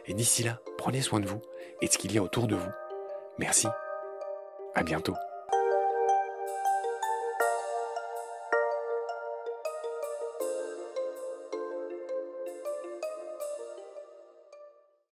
Et 0.07 0.13
d'ici 0.13 0.43
là, 0.43 0.59
prenez 0.77 1.01
soin 1.01 1.21
de 1.21 1.25
vous 1.25 1.41
et 1.81 1.87
de 1.87 1.91
ce 1.91 1.97
qu'il 1.97 2.11
y 2.11 2.17
a 2.17 2.23
autour 2.23 2.47
de 2.47 2.55
vous. 2.55 2.71
Merci. 3.37 3.67
À 4.75 4.83
bientôt. 4.83 5.15